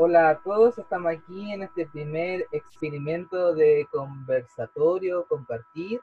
Hola 0.00 0.28
a 0.28 0.38
todos, 0.38 0.78
estamos 0.78 1.10
aquí 1.10 1.52
en 1.52 1.64
este 1.64 1.84
primer 1.84 2.46
experimento 2.52 3.52
de 3.52 3.88
conversatorio, 3.90 5.26
compartir 5.26 6.00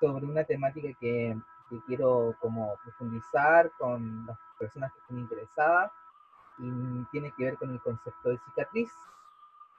sobre 0.00 0.24
una 0.24 0.44
temática 0.44 0.88
que, 0.98 1.36
quiero 1.86 2.34
como 2.40 2.74
profundizar 2.82 3.70
con 3.72 4.24
las 4.24 4.38
personas 4.58 4.90
que 4.94 5.00
estén 5.00 5.18
interesadas 5.18 5.92
y 6.56 7.04
tiene 7.12 7.30
que 7.36 7.44
ver 7.44 7.58
con 7.58 7.70
el 7.70 7.82
concepto 7.82 8.30
de 8.30 8.38
cicatriz. 8.46 8.90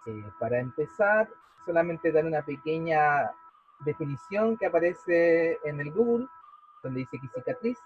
Eh, 0.05 0.31
para 0.39 0.59
empezar, 0.59 1.27
solamente 1.65 2.11
dar 2.11 2.25
una 2.25 2.43
pequeña 2.43 3.31
definición 3.79 4.57
que 4.57 4.67
aparece 4.67 5.57
en 5.63 5.79
el 5.79 5.91
Google, 5.91 6.27
donde 6.83 6.99
dice 6.99 7.17
que 7.19 7.27
cicatriz 7.29 7.79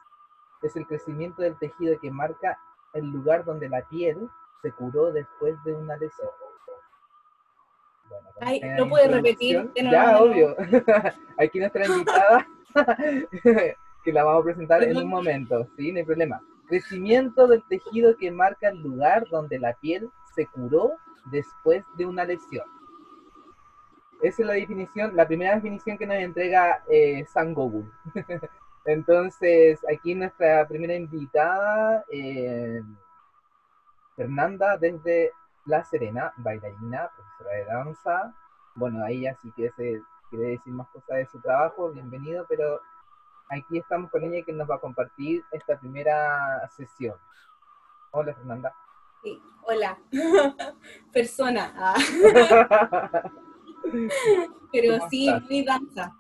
es 0.61 0.75
el 0.75 0.86
crecimiento 0.86 1.41
del 1.41 1.57
tejido 1.57 1.98
que 2.02 2.11
marca 2.11 2.59
el 2.91 3.05
lugar 3.05 3.45
donde 3.45 3.70
la 3.70 3.82
piel 3.88 4.30
se 4.64 4.71
curó 4.71 5.11
después 5.11 5.55
de 5.66 5.75
una 5.75 5.96
lesión. 5.97 6.29
Bueno, 8.10 8.29
Ay, 8.42 8.61
¿no 8.78 8.89
puede 8.89 9.07
repetir? 9.10 9.70
ya, 9.75 10.20
obvio. 10.20 10.56
Aquí 11.37 11.60
nuestra 11.60 11.86
invitada, 11.86 12.47
que 14.04 14.14
la 14.14 14.23
vamos 14.23 14.42
a 14.42 14.46
presentar 14.46 14.84
en 14.84 14.97
un 14.97 15.07
momento, 15.07 15.68
¿sí? 15.78 15.92
No 15.92 16.00
hay 16.00 16.06
problema. 16.06 16.42
Crecimiento 16.68 17.47
del 17.47 17.61
tejido 17.68 18.15
que 18.18 18.32
marca 18.32 18.70
el 18.70 18.82
lugar 18.82 19.28
donde 19.29 19.60
la 19.60 19.73
piel 19.73 20.10
se 20.34 20.47
curó 20.47 20.93
después 21.25 21.84
de 21.98 22.06
una 22.06 22.23
lesión. 22.23 22.65
Esa 24.21 24.42
es 24.42 24.48
la 24.48 24.54
definición, 24.54 25.15
la 25.15 25.28
primera 25.28 25.56
definición 25.56 25.98
que 25.98 26.07
nos 26.07 26.15
entrega 26.15 26.82
eh, 26.87 27.25
San. 27.25 27.54
Entonces, 28.86 29.79
aquí 29.93 30.15
nuestra 30.15 30.65
primera 30.68 30.95
invitada, 30.95 32.06
eh, 32.09 32.81
Fernanda 34.16 34.77
desde 34.77 35.31
La 35.66 35.83
Serena, 35.83 36.33
bailarina, 36.38 37.09
profesora 37.16 37.58
de 37.58 37.66
danza. 37.66 38.36
Bueno, 38.75 39.03
a 39.03 39.09
ella 39.09 39.36
si 39.42 39.52
quiere, 39.52 39.73
quiere 40.30 40.52
decir 40.52 40.73
más 40.73 40.88
cosas 40.89 41.17
de 41.17 41.25
su 41.28 41.39
trabajo, 41.42 41.92
bienvenido, 41.92 42.45
pero 42.47 42.80
aquí 43.50 43.78
estamos 43.78 44.11
con 44.11 44.23
ella 44.23 44.45
que 44.45 44.53
nos 44.53 44.70
va 44.70 44.75
a 44.75 44.80
compartir 44.81 45.44
esta 45.52 45.80
primera 45.80 46.70
sesión. 46.75 47.16
Hola 48.11 48.33
Fernanda. 48.33 48.73
Sí, 49.23 49.42
hola. 49.64 49.97
Persona. 51.14 51.73
Ah. 51.75 51.95
pero 54.72 55.08
sí, 55.09 55.30
muy 55.50 55.64
danza. 55.64 56.14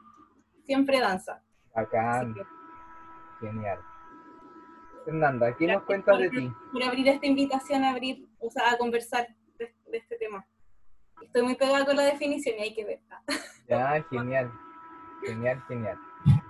Siempre 0.65 0.99
danza. 0.99 1.41
Acá. 1.75 2.25
Genial. 3.39 3.79
Fernanda, 5.05 5.55
¿qué 5.57 5.67
nos 5.67 5.83
cuentas 5.83 6.17
de 6.17 6.29
ti? 6.29 6.51
Por 6.71 6.83
abrir 6.83 7.07
esta 7.07 7.25
invitación 7.25 7.83
a 7.83 7.91
abrir, 7.91 8.27
o 8.39 8.49
sea, 8.49 8.71
a 8.71 8.77
conversar 8.77 9.27
de, 9.57 9.73
este 9.91 10.17
tema. 10.17 10.45
Estoy 11.21 11.43
muy 11.43 11.55
pegada 11.55 11.85
con 11.85 11.95
la 11.95 12.03
definición 12.03 12.57
y 12.57 12.61
hay 12.61 12.73
que 12.73 12.85
ver. 12.85 12.99
Ya, 13.69 14.03
genial. 14.09 14.51
Genial, 15.25 15.63
genial. 15.69 15.97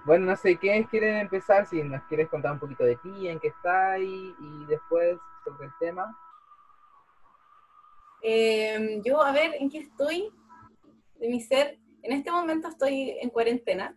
Bueno, 0.03 0.25
no 0.25 0.35
sé, 0.35 0.57
¿qué 0.57 0.85
quieren 0.89 1.17
empezar? 1.17 1.67
Si 1.67 1.81
nos 1.83 2.03
quieres 2.05 2.27
contar 2.27 2.53
un 2.53 2.59
poquito 2.59 2.83
de 2.83 2.95
ti, 2.97 3.27
en 3.27 3.39
qué 3.39 3.49
estás 3.49 3.99
y, 3.99 4.35
y 4.39 4.65
después 4.67 5.17
sobre 5.45 5.67
el 5.67 5.71
tema. 5.79 6.17
Em, 8.23 9.01
yo, 9.03 9.21
a 9.21 9.31
ver, 9.31 9.53
¿en 9.59 9.69
qué 9.69 9.79
estoy? 9.79 10.31
De 11.19 11.29
mi 11.29 11.39
ser, 11.39 11.77
en 12.01 12.13
este 12.13 12.31
momento 12.31 12.67
estoy 12.67 13.11
en 13.21 13.29
cuarentena. 13.29 13.95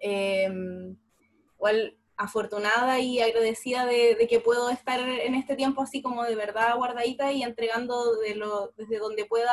Eh, 0.00 0.50
igual 1.54 1.96
afortunada 2.16 3.00
y 3.00 3.20
agradecida 3.20 3.86
de, 3.86 4.26
que 4.28 4.40
puedo 4.40 4.70
estar 4.70 5.00
en 5.00 5.34
este 5.34 5.56
tiempo 5.56 5.82
así 5.82 6.00
como 6.00 6.22
de 6.24 6.36
verdad 6.36 6.76
guardadita 6.76 7.32
y 7.32 7.42
entregando 7.42 8.16
de 8.16 8.36
lo, 8.36 8.72
desde 8.76 8.98
donde 8.98 9.24
pueda 9.24 9.52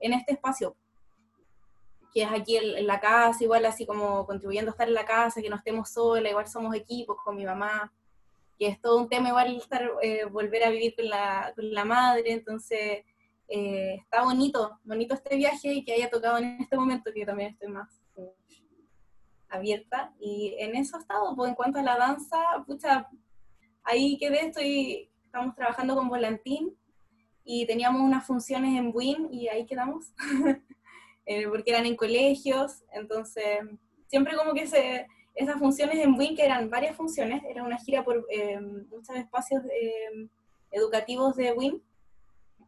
en 0.00 0.12
este 0.12 0.32
espacio, 0.32 0.76
que 2.12 2.22
es 2.22 2.30
aquí 2.30 2.56
en, 2.56 2.86
la 2.86 3.00
casa, 3.00 3.44
igual 3.44 3.64
así 3.64 3.86
como 3.86 4.26
contribuyendo 4.26 4.70
a 4.70 4.72
estar 4.72 4.88
en 4.88 4.94
la 4.94 5.04
casa, 5.04 5.40
que 5.40 5.50
no 5.50 5.56
estemos 5.56 5.90
solas, 5.90 6.30
igual 6.30 6.48
somos 6.48 6.74
equipos 6.74 7.16
con 7.24 7.36
mi 7.36 7.44
mamá, 7.44 7.92
que 8.58 8.66
es 8.68 8.80
todo 8.80 8.98
un 8.98 9.08
tema 9.08 9.28
igual 9.28 9.56
estar, 9.56 9.90
eh, 10.02 10.24
volver 10.24 10.64
a 10.64 10.70
vivir 10.70 10.94
con 10.96 11.08
la, 11.08 11.52
con 11.54 11.72
la 11.72 11.84
madre, 11.84 12.32
entonces 12.32 13.04
eh, 13.48 13.94
está 14.00 14.22
bonito, 14.24 14.78
bonito 14.84 15.14
este 15.14 15.36
viaje 15.36 15.72
y 15.72 15.84
que 15.84 15.92
haya 15.92 16.10
tocado 16.10 16.38
en 16.38 16.60
este 16.60 16.76
momento 16.76 17.12
que 17.12 17.26
también 17.26 17.50
estoy 17.50 17.68
más 17.68 18.00
abierta 19.54 20.12
y 20.20 20.54
en 20.58 20.76
eso 20.76 20.96
he 20.96 21.00
estado, 21.00 21.34
pues 21.36 21.48
en 21.48 21.54
cuanto 21.54 21.78
a 21.78 21.82
la 21.82 21.96
danza, 21.96 22.38
pucha, 22.66 23.08
ahí 23.82 24.16
quedé, 24.18 24.46
estoy, 24.46 25.10
estamos 25.24 25.54
trabajando 25.54 25.94
con 25.94 26.08
Volantín 26.08 26.76
y 27.44 27.66
teníamos 27.66 28.00
unas 28.00 28.26
funciones 28.26 28.78
en 28.78 28.90
WIN 28.94 29.28
y 29.32 29.48
ahí 29.48 29.66
quedamos, 29.66 30.12
eh, 31.26 31.46
porque 31.48 31.70
eran 31.70 31.86
en 31.86 31.96
colegios, 31.96 32.82
entonces 32.92 33.60
siempre 34.06 34.36
como 34.36 34.54
que 34.54 34.66
se, 34.66 35.06
esas 35.34 35.58
funciones 35.58 35.98
en 35.98 36.14
WIN, 36.14 36.36
que 36.36 36.44
eran 36.44 36.70
varias 36.70 36.96
funciones, 36.96 37.42
era 37.48 37.62
una 37.62 37.78
gira 37.78 38.04
por 38.04 38.26
eh, 38.30 38.60
muchos 38.60 39.16
espacios 39.16 39.62
eh, 39.64 40.28
educativos 40.70 41.36
de 41.36 41.52
WIN, 41.52 41.82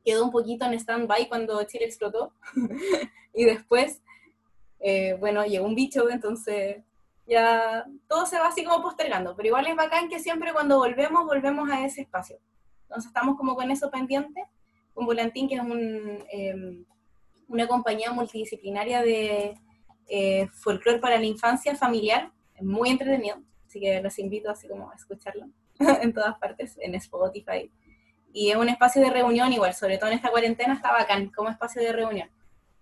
quedó 0.05 0.25
un 0.25 0.31
poquito 0.31 0.65
en 0.67 0.75
stand-by 0.75 1.29
cuando 1.29 1.63
Chile 1.65 1.85
explotó 1.85 2.33
y 3.35 3.45
después 3.45 4.03
eh, 4.81 5.17
bueno, 5.19 5.45
llegó 5.45 5.67
un 5.67 5.75
bicho, 5.75 6.09
entonces 6.11 6.83
ya 7.27 7.85
todo 8.09 8.27
se 8.27 8.39
va 8.39 8.49
así 8.49 8.65
como 8.65 8.83
postergando, 8.83 9.35
pero 9.35 9.49
igual 9.49 9.67
es 9.67 9.77
bacán 9.77 10.09
que 10.09 10.21
siempre 10.21 10.53
cuando 10.53 10.79
volvemos, 10.79 11.25
volvemos 11.25 11.69
a 11.71 11.85
ese 11.85 12.03
espacio. 12.03 12.39
Entonces 12.83 13.09
estamos 13.09 13.37
como 13.37 13.57
con 13.57 13.71
eso 13.71 13.91
pendiente, 13.91 14.45
con 14.95 15.07
Volantín, 15.07 15.49
que 15.49 15.57
es 15.57 15.61
un, 15.61 16.25
em, 16.31 16.85
una 17.49 17.67
compañía 17.67 18.13
multidisciplinaria 18.13 19.03
de 19.03 19.59
eh, 20.09 20.49
folclore 20.53 21.01
para 21.01 21.19
la 21.19 21.27
infancia 21.27 21.75
familiar, 21.75 22.31
muy 22.61 22.91
entretenido, 22.91 23.39
así 23.67 23.81
que 23.81 24.01
los 24.01 24.19
invito 24.19 24.51
así 24.51 24.69
como 24.69 24.91
a 24.91 24.95
escucharlo 24.95 25.47
en 26.03 26.13
todas 26.13 26.39
partes, 26.39 26.79
en 26.81 26.95
Spotify. 26.95 27.71
Y 28.33 28.51
es 28.51 28.57
un 28.57 28.69
espacio 28.69 29.03
de 29.03 29.11
reunión 29.11 29.53
igual, 29.53 29.75
sobre 29.75 29.99
todo 29.99 30.11
en 30.11 30.17
esta 30.17 30.31
cuarentena 30.31 30.75
está 30.75 30.93
bacán 30.93 31.31
como 31.31 31.49
espacio 31.49 31.83
de 31.83 31.93
reunión 31.93 32.29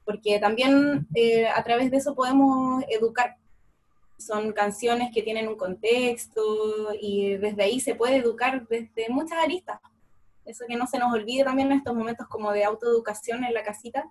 porque 0.04 0.38
también 0.38 1.06
eh, 1.14 1.46
a 1.48 1.62
través 1.62 1.90
de 1.90 1.96
eso 1.96 2.14
podemos 2.14 2.84
educar. 2.88 3.36
Son 4.18 4.52
canciones 4.52 5.10
que 5.12 5.22
tienen 5.22 5.48
un 5.48 5.56
contexto 5.56 6.42
y 7.00 7.36
desde 7.36 7.64
ahí 7.64 7.80
se 7.80 7.94
puede 7.94 8.16
educar 8.16 8.66
desde 8.68 9.08
muchas 9.08 9.38
aristas. 9.38 9.80
Eso 10.44 10.66
que 10.68 10.76
no 10.76 10.86
se 10.86 10.98
nos 10.98 11.12
olvide 11.12 11.44
también 11.44 11.72
en 11.72 11.78
estos 11.78 11.94
momentos 11.94 12.28
como 12.28 12.52
de 12.52 12.64
autoeducación 12.64 13.44
en 13.44 13.54
la 13.54 13.64
casita, 13.64 14.10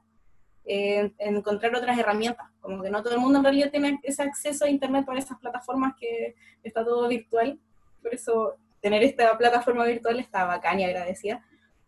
eh, 0.66 1.12
encontrar 1.20 1.76
otras 1.76 1.98
herramientas, 1.98 2.48
como 2.60 2.82
que 2.82 2.90
no 2.90 3.04
todo 3.04 3.14
el 3.14 3.20
mundo 3.20 3.38
en 3.38 3.44
realidad 3.44 3.70
tiene 3.70 4.00
ese 4.02 4.24
acceso 4.24 4.66
a 4.66 4.70
Internet 4.70 5.06
por 5.06 5.18
esas 5.18 5.38
plataformas 5.38 5.94
que 6.00 6.36
está 6.64 6.84
todo 6.84 7.08
virtual. 7.08 7.60
Por 8.02 8.14
eso 8.14 8.56
tener 8.82 9.04
esta 9.04 9.38
plataforma 9.38 9.86
virtual 9.86 10.20
está 10.20 10.46
bacán 10.46 10.80
y 10.80 10.86
agradecida. 10.86 11.46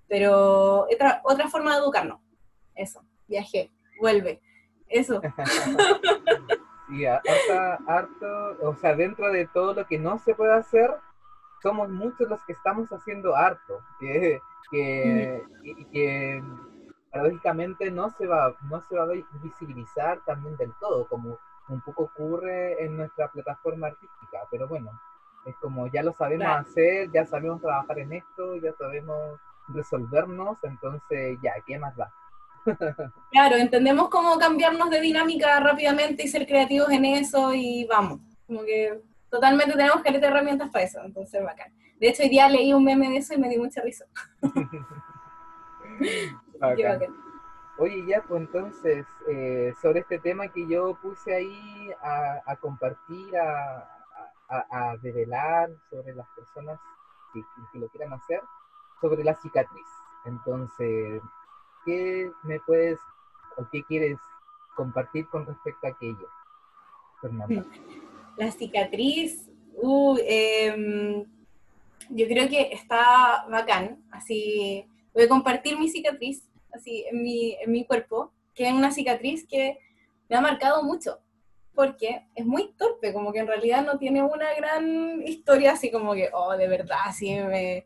Pero 0.07 0.85
otra, 0.91 1.21
otra 1.23 1.49
forma 1.49 1.73
de 1.73 1.79
educarnos. 1.79 2.19
Eso, 2.75 3.01
viajé 3.27 3.71
vuelve. 3.99 4.41
Eso. 4.87 5.21
sí, 6.87 7.05
harto, 7.05 8.57
o 8.61 8.75
sea, 8.75 8.95
dentro 8.95 9.31
de 9.31 9.47
todo 9.47 9.73
lo 9.73 9.85
que 9.85 9.99
no 9.99 10.19
se 10.19 10.35
puede 10.35 10.53
hacer, 10.53 10.91
somos 11.61 11.89
muchos 11.89 12.29
los 12.29 12.43
que 12.45 12.53
estamos 12.53 12.89
haciendo 12.89 13.35
harto, 13.35 13.79
que, 13.99 14.39
que, 14.69 15.43
que 15.91 16.43
paradójicamente 17.11 17.89
no 17.91 18.09
se 18.11 18.27
va, 18.27 18.55
no 18.69 18.81
se 18.81 18.95
va 18.95 19.03
a 19.03 19.41
visibilizar 19.41 20.19
también 20.25 20.55
del 20.57 20.73
todo, 20.79 21.07
como 21.07 21.39
un 21.69 21.81
poco 21.81 22.03
ocurre 22.03 22.83
en 22.83 22.97
nuestra 22.97 23.29
plataforma 23.31 23.87
artística, 23.87 24.39
pero 24.51 24.67
bueno, 24.67 24.91
es 25.45 25.55
como 25.57 25.87
ya 25.87 26.03
lo 26.03 26.13
sabemos 26.13 26.47
hacer, 26.47 27.09
ya 27.11 27.25
sabemos 27.25 27.61
trabajar 27.61 27.99
en 27.99 28.13
esto, 28.13 28.57
ya 28.57 28.73
sabemos 28.73 29.39
resolvernos, 29.69 30.57
entonces 30.63 31.39
ya, 31.41 31.53
¿qué 31.65 31.79
más 31.79 31.95
da? 31.95 32.11
Claro, 33.31 33.55
entendemos 33.55 34.09
cómo 34.09 34.37
cambiarnos 34.37 34.89
de 34.89 35.01
dinámica 35.01 35.59
rápidamente 35.59 36.23
y 36.23 36.27
ser 36.27 36.47
creativos 36.47 36.89
en 36.89 37.05
eso 37.05 37.53
y 37.53 37.85
vamos. 37.85 38.19
Como 38.47 38.63
que 38.63 39.01
totalmente 39.29 39.73
tenemos 39.73 40.01
que 40.01 40.11
tener 40.11 40.31
herramientas 40.31 40.69
para 40.69 40.85
eso, 40.85 41.01
entonces 41.03 41.43
bacán. 41.43 41.73
De 41.99 42.09
hecho, 42.09 42.23
hoy 42.23 42.29
día 42.29 42.49
leí 42.49 42.73
un 42.73 42.83
meme 42.83 43.09
de 43.09 43.17
eso 43.17 43.33
y 43.33 43.37
me 43.37 43.49
di 43.49 43.57
mucha 43.57 43.81
risa. 43.81 44.05
Oye, 47.77 48.05
ya, 48.07 48.21
pues 48.21 48.41
entonces, 48.41 49.05
eh, 49.27 49.73
sobre 49.81 49.99
este 49.99 50.19
tema 50.19 50.47
que 50.47 50.65
yo 50.65 50.97
puse 51.01 51.35
ahí 51.35 51.91
a, 52.01 52.55
compartir, 52.55 53.35
a, 53.37 53.85
a, 54.47 54.95
develar 55.01 55.69
sobre 55.89 56.15
las 56.15 56.27
personas 56.29 56.79
que, 57.33 57.41
que 57.73 57.79
lo 57.79 57.89
quieran 57.89 58.13
hacer, 58.13 58.41
sobre 59.01 59.25
la 59.25 59.35
cicatriz. 59.35 59.87
Entonces, 60.23 61.21
¿qué 61.85 62.29
me 62.43 62.59
puedes 62.61 62.99
o 63.57 63.67
qué 63.71 63.83
quieres 63.83 64.17
compartir 64.75 65.27
con 65.27 65.45
respecto 65.45 65.87
a 65.87 65.91
aquello? 65.91 66.27
La 68.37 68.51
cicatriz, 68.51 69.49
uh, 69.75 70.17
em, 70.21 71.25
yo 72.09 72.27
creo 72.27 72.49
que 72.49 72.73
está 72.73 73.45
bacán, 73.49 74.03
así 74.11 74.85
voy 75.13 75.23
a 75.23 75.29
compartir 75.29 75.79
mi 75.79 75.89
cicatriz, 75.89 76.47
así, 76.73 77.05
en 77.09 77.23
mi, 77.23 77.55
en 77.61 77.71
mi 77.71 77.85
cuerpo, 77.85 78.31
que 78.53 78.67
es 78.67 78.73
una 78.73 78.91
cicatriz 78.91 79.47
que 79.47 79.77
me 80.29 80.35
ha 80.35 80.41
marcado 80.41 80.83
mucho, 80.83 81.19
porque 81.73 82.25
es 82.35 82.45
muy 82.45 82.73
torpe, 82.73 83.13
como 83.13 83.31
que 83.31 83.39
en 83.39 83.47
realidad 83.47 83.85
no 83.85 83.97
tiene 83.97 84.21
una 84.21 84.53
gran 84.55 85.21
historia, 85.25 85.73
así 85.73 85.89
como 85.89 86.13
que, 86.13 86.29
oh, 86.33 86.55
de 86.55 86.67
verdad, 86.67 86.97
así 87.05 87.33
me, 87.39 87.85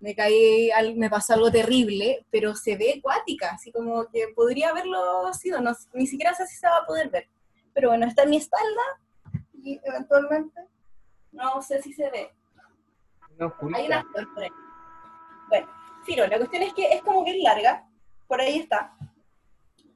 me 0.00 0.14
caí, 0.14 0.70
me 0.96 1.10
pasó 1.10 1.34
algo 1.34 1.50
terrible, 1.50 2.26
pero 2.30 2.54
se 2.54 2.76
ve 2.76 2.94
acuática, 2.98 3.50
así 3.50 3.72
como 3.72 4.06
que 4.06 4.28
podría 4.34 4.70
haberlo 4.70 5.32
sido, 5.34 5.60
no, 5.60 5.72
ni 5.92 6.06
siquiera 6.06 6.34
sé 6.34 6.46
si 6.46 6.56
se 6.56 6.68
va 6.68 6.78
a 6.78 6.86
poder 6.86 7.10
ver. 7.10 7.28
Pero 7.74 7.88
bueno, 7.90 8.06
está 8.06 8.22
en 8.22 8.30
mi 8.30 8.36
espalda 8.36 8.82
y 9.54 9.80
eventualmente, 9.84 10.60
no 11.32 11.60
sé 11.62 11.82
si 11.82 11.92
se 11.92 12.10
ve. 12.10 12.30
No, 13.38 13.54
Hay 13.74 13.86
una 13.86 14.02
flor 14.02 14.34
por 14.34 14.42
ahí. 14.42 14.50
Bueno, 15.48 15.68
Firo, 16.04 16.26
la 16.26 16.38
cuestión 16.38 16.62
es 16.62 16.74
que 16.74 16.92
es 16.92 17.02
como 17.02 17.24
que 17.24 17.36
es 17.36 17.42
larga, 17.42 17.88
por 18.26 18.40
ahí 18.40 18.58
está, 18.58 18.96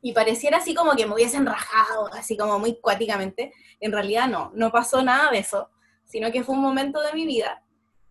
y 0.04 0.12
pareciera 0.12 0.56
así 0.58 0.74
como 0.74 0.96
que 0.96 1.06
me 1.06 1.14
hubiesen 1.14 1.46
rajado, 1.46 2.12
así 2.12 2.36
como 2.36 2.58
muy 2.58 2.74
cuáticamente. 2.80 3.52
En 3.78 3.92
realidad 3.92 4.28
no, 4.28 4.50
no 4.54 4.72
pasó 4.72 5.00
nada 5.00 5.30
de 5.30 5.38
eso, 5.38 5.70
sino 6.04 6.32
que 6.32 6.42
fue 6.42 6.56
un 6.56 6.60
momento 6.60 7.00
de 7.00 7.12
mi 7.12 7.24
vida 7.24 7.62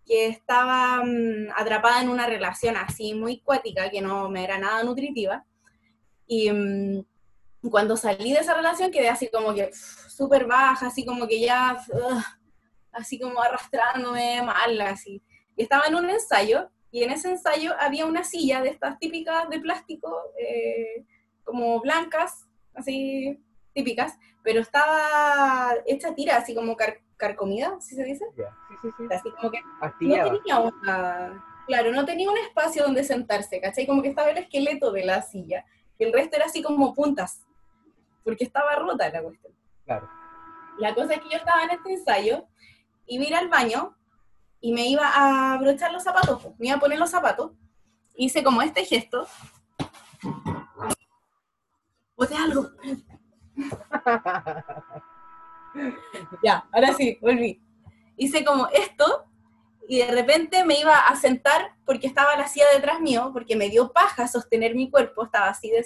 que 0.05 0.27
estaba 0.27 1.03
mm, 1.03 1.51
atrapada 1.55 2.01
en 2.01 2.09
una 2.09 2.27
relación 2.27 2.75
así 2.77 3.13
muy 3.13 3.39
cuática, 3.39 3.89
que 3.89 4.01
no 4.01 4.29
me 4.29 4.43
era 4.43 4.57
nada 4.57 4.83
nutritiva. 4.83 5.45
Y 6.27 6.51
mm, 6.51 7.05
cuando 7.69 7.95
salí 7.95 8.33
de 8.33 8.39
esa 8.39 8.53
relación 8.53 8.91
quedé 8.91 9.09
así 9.09 9.29
como 9.29 9.53
que 9.53 9.71
súper 9.73 10.45
baja, 10.45 10.87
así 10.87 11.05
como 11.05 11.27
que 11.27 11.39
ya, 11.39 11.77
así 12.91 13.19
como 13.19 13.41
arrastrándome 13.41 14.41
mal, 14.41 14.81
así. 14.81 15.21
Y 15.55 15.63
estaba 15.63 15.85
en 15.87 15.95
un 15.95 16.09
ensayo, 16.09 16.69
y 16.91 17.03
en 17.03 17.11
ese 17.11 17.29
ensayo 17.29 17.73
había 17.79 18.05
una 18.05 18.23
silla 18.23 18.61
de 18.61 18.69
estas 18.69 18.99
típicas 18.99 19.49
de 19.49 19.59
plástico, 19.59 20.13
eh, 20.37 21.05
como 21.43 21.79
blancas, 21.79 22.47
así 22.73 23.39
típicas, 23.73 24.17
pero 24.43 24.59
estaba 24.59 25.73
hecha 25.85 26.13
tira, 26.13 26.37
así 26.37 26.53
como 26.53 26.75
carcomida, 27.21 27.79
¿sí 27.79 27.95
se 27.95 28.03
dice? 28.03 28.25
Sí, 28.35 28.43
sí, 28.81 28.89
sí. 28.97 29.03
Así 29.11 29.29
como 29.31 29.51
que 29.51 29.61
no 29.61 30.39
tenía 30.41 30.59
una, 30.59 31.45
claro, 31.67 31.91
no 31.91 32.03
tenía 32.03 32.29
un 32.31 32.37
espacio 32.39 32.83
donde 32.83 33.03
sentarse, 33.03 33.61
¿cachai? 33.61 33.85
Como 33.85 34.01
que 34.01 34.09
estaba 34.09 34.31
el 34.31 34.39
esqueleto 34.39 34.91
de 34.91 35.05
la 35.05 35.21
silla, 35.21 35.63
y 35.99 36.03
el 36.03 36.11
resto 36.11 36.35
era 36.35 36.45
así 36.45 36.63
como 36.63 36.95
puntas, 36.95 37.45
porque 38.23 38.43
estaba 38.43 38.75
rota 38.75 39.07
la 39.09 39.21
cuestión. 39.21 39.53
Claro. 39.85 40.09
La 40.79 40.95
cosa 40.95 41.13
es 41.13 41.21
que 41.21 41.29
yo 41.29 41.37
estaba 41.37 41.63
en 41.63 41.69
este 41.69 41.93
ensayo, 41.93 42.47
y 43.05 43.17
iba 43.17 43.25
a 43.25 43.27
ir 43.27 43.35
al 43.35 43.49
baño, 43.49 43.95
y 44.59 44.73
me 44.73 44.87
iba 44.87 45.07
a 45.07 45.53
abrochar 45.53 45.91
los 45.91 46.03
zapatos, 46.03 46.43
me 46.57 46.67
iba 46.67 46.77
a 46.77 46.79
poner 46.79 46.97
los 46.97 47.11
zapatos, 47.11 47.51
hice 48.15 48.43
como 48.43 48.63
este 48.63 48.83
gesto, 48.83 49.27
boté 52.15 52.35
algo. 52.35 52.71
ya, 56.43 56.65
ahora 56.71 56.93
sí, 56.93 57.17
volví. 57.21 57.61
Hice 58.17 58.43
como 58.43 58.67
esto 58.67 59.25
y 59.87 59.99
de 59.99 60.11
repente 60.11 60.63
me 60.63 60.79
iba 60.79 60.95
a 60.95 61.15
sentar 61.15 61.75
porque 61.85 62.07
estaba 62.07 62.35
la 62.35 62.47
silla 62.47 62.65
detrás 62.73 63.01
mío, 63.01 63.31
porque 63.33 63.55
me 63.55 63.69
dio 63.69 63.91
paja 63.91 64.27
sostener 64.27 64.75
mi 64.75 64.89
cuerpo, 64.89 65.25
estaba 65.25 65.49
así 65.49 65.69
de, 65.69 65.85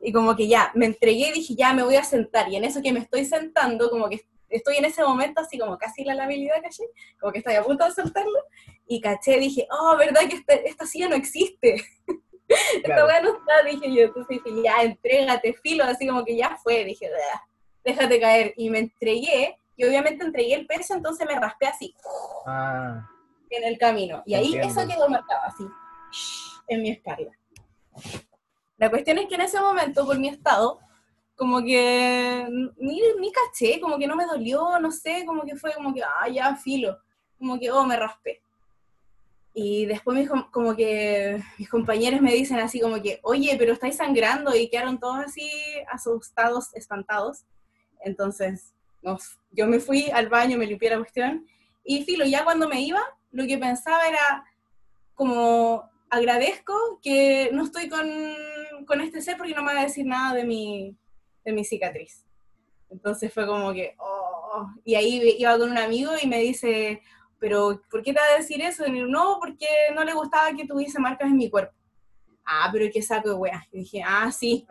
y 0.00 0.12
como 0.12 0.36
que 0.36 0.48
ya, 0.48 0.70
me 0.74 0.86
entregué 0.86 1.28
y 1.28 1.32
dije, 1.32 1.54
ya 1.54 1.72
me 1.72 1.82
voy 1.82 1.96
a 1.96 2.04
sentar, 2.04 2.48
y 2.48 2.56
en 2.56 2.64
eso 2.64 2.82
que 2.82 2.92
me 2.92 3.00
estoy 3.00 3.24
sentando, 3.24 3.90
como 3.90 4.08
que 4.08 4.20
estoy 4.48 4.76
en 4.76 4.84
ese 4.84 5.02
momento 5.02 5.40
así 5.40 5.58
como 5.58 5.78
casi 5.78 6.04
la 6.04 6.14
labilidad, 6.14 6.60
caché, 6.62 6.84
como 7.18 7.32
que 7.32 7.38
estoy 7.38 7.54
a 7.54 7.62
punto 7.62 7.84
de 7.84 7.92
soltarlo, 7.92 8.38
y 8.86 9.00
caché, 9.00 9.38
dije, 9.38 9.66
oh, 9.70 9.96
¿verdad 9.96 10.22
que 10.28 10.36
este, 10.36 10.68
esta 10.68 10.86
silla 10.86 11.08
no 11.08 11.16
existe? 11.16 11.76
Esta 12.48 13.06
weá 13.06 13.22
no 13.22 13.30
está, 13.30 13.62
dije 13.64 13.94
yo. 13.94 14.02
Entonces 14.04 14.38
dije, 14.44 14.62
ya, 14.62 14.82
entrégate, 14.82 15.54
filo, 15.54 15.84
así 15.84 16.06
como 16.06 16.24
que 16.24 16.36
ya 16.36 16.58
fue. 16.62 16.84
Dije, 16.84 17.08
déjate 17.84 18.20
caer. 18.20 18.54
Y 18.56 18.70
me 18.70 18.78
entregué, 18.80 19.58
y 19.76 19.84
obviamente 19.84 20.24
entregué 20.24 20.54
el 20.54 20.66
peso, 20.66 20.94
entonces 20.94 21.26
me 21.26 21.38
raspé 21.38 21.66
así. 21.66 21.94
Ah. 22.46 23.08
En 23.50 23.64
el 23.64 23.78
camino. 23.78 24.22
Y 24.26 24.34
ahí 24.34 24.56
eso 24.56 24.86
quedó 24.86 25.08
marcado 25.08 25.42
así, 25.46 25.64
en 26.68 26.82
mi 26.82 26.90
espalda. 26.90 27.30
La 28.76 28.90
cuestión 28.90 29.18
es 29.18 29.28
que 29.28 29.36
en 29.36 29.42
ese 29.42 29.60
momento, 29.60 30.04
por 30.04 30.18
mi 30.18 30.28
estado, 30.28 30.80
como 31.36 31.62
que 31.62 32.46
ni, 32.78 33.00
ni 33.18 33.32
caché, 33.32 33.80
como 33.80 33.98
que 33.98 34.06
no 34.06 34.16
me 34.16 34.26
dolió, 34.26 34.78
no 34.80 34.90
sé, 34.90 35.24
como 35.26 35.42
que 35.44 35.56
fue 35.56 35.72
como 35.74 35.92
que, 35.94 36.02
ah, 36.02 36.28
ya, 36.28 36.56
filo. 36.56 36.98
Como 37.38 37.58
que, 37.58 37.70
oh, 37.70 37.84
me 37.84 37.96
raspé. 37.96 38.40
Y 39.56 39.86
después 39.86 40.28
como 40.50 40.74
que 40.74 41.40
mis 41.58 41.68
compañeros 41.68 42.20
me 42.20 42.32
dicen 42.32 42.58
así 42.58 42.80
como 42.80 43.00
que, 43.00 43.20
oye, 43.22 43.54
pero 43.56 43.72
estáis 43.72 43.96
sangrando 43.96 44.54
y 44.54 44.68
quedaron 44.68 44.98
todos 44.98 45.18
así 45.26 45.48
asustados, 45.88 46.74
espantados. 46.74 47.44
Entonces, 48.04 48.74
yo 49.50 49.66
me 49.66 49.80
fui 49.80 50.10
al 50.10 50.28
baño, 50.28 50.58
me 50.58 50.66
limpié 50.66 50.90
la 50.90 50.98
cuestión 50.98 51.46
y 51.84 52.04
filo, 52.04 52.24
ya 52.24 52.44
cuando 52.44 52.68
me 52.68 52.80
iba, 52.80 53.02
lo 53.30 53.46
que 53.46 53.58
pensaba 53.58 54.06
era 54.06 54.44
como 55.14 55.90
agradezco 56.08 57.00
que 57.02 57.50
no 57.52 57.64
estoy 57.64 57.88
con, 57.88 58.08
con 58.86 59.00
este 59.00 59.20
ser 59.20 59.36
porque 59.36 59.54
no 59.54 59.62
me 59.62 59.74
va 59.74 59.80
a 59.80 59.84
decir 59.84 60.06
nada 60.06 60.34
de 60.34 60.44
mi, 60.44 60.96
de 61.44 61.52
mi 61.52 61.64
cicatriz. 61.64 62.24
Entonces 62.90 63.32
fue 63.32 63.46
como 63.46 63.72
que, 63.72 63.94
oh, 63.98 64.66
y 64.84 64.94
ahí 64.94 65.36
iba 65.38 65.58
con 65.58 65.70
un 65.70 65.78
amigo 65.78 66.12
y 66.20 66.26
me 66.26 66.38
dice, 66.38 67.02
pero 67.38 67.82
¿por 67.90 68.02
qué 68.02 68.12
te 68.12 68.20
va 68.20 68.26
a 68.34 68.38
decir 68.38 68.62
eso? 68.62 68.84
no, 68.88 69.38
porque 69.40 69.66
no 69.94 70.04
le 70.04 70.14
gustaba 70.14 70.56
que 70.56 70.66
tuviese 70.66 71.00
marcas 71.00 71.28
en 71.28 71.36
mi 71.36 71.50
cuerpo. 71.50 71.74
Ah, 72.46 72.68
pero 72.72 72.90
qué 72.92 73.02
saco 73.02 73.30
de 73.30 73.34
weas. 73.34 73.64
Y 73.72 73.78
dije, 73.80 74.02
ah, 74.06 74.30
sí. 74.30 74.66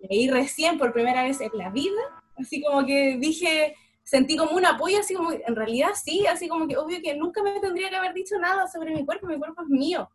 Y 0.00 0.14
ahí 0.14 0.30
recién, 0.30 0.78
por 0.78 0.92
primera 0.92 1.22
vez 1.22 1.40
en 1.40 1.50
la 1.54 1.70
vida, 1.70 2.00
así 2.40 2.62
como 2.62 2.84
que 2.86 3.16
dije, 3.18 3.74
sentí 4.02 4.36
como 4.36 4.52
un 4.52 4.66
apoyo, 4.66 4.98
así 4.98 5.14
como, 5.14 5.32
en 5.32 5.56
realidad 5.56 5.90
sí, 5.94 6.26
así 6.26 6.48
como 6.48 6.66
que 6.66 6.76
obvio 6.76 7.00
que 7.02 7.14
nunca 7.14 7.42
me 7.42 7.60
tendría 7.60 7.90
que 7.90 7.96
haber 7.96 8.12
dicho 8.14 8.38
nada 8.38 8.66
sobre 8.68 8.94
mi 8.94 9.04
cuerpo, 9.04 9.26
mi 9.26 9.38
cuerpo 9.38 9.62
es 9.62 9.68
mío. 9.68 10.10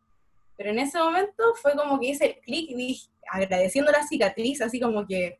Pero 0.57 0.69
en 0.69 0.79
ese 0.79 0.97
momento 0.97 1.43
fue 1.61 1.75
como 1.75 1.99
que 1.99 2.07
hice 2.07 2.25
el 2.25 2.39
clic 2.39 2.69
y 2.69 2.75
dije, 2.75 3.09
agradeciendo 3.31 3.91
la 3.91 4.03
cicatriz, 4.03 4.61
así 4.61 4.79
como 4.79 5.05
que 5.05 5.39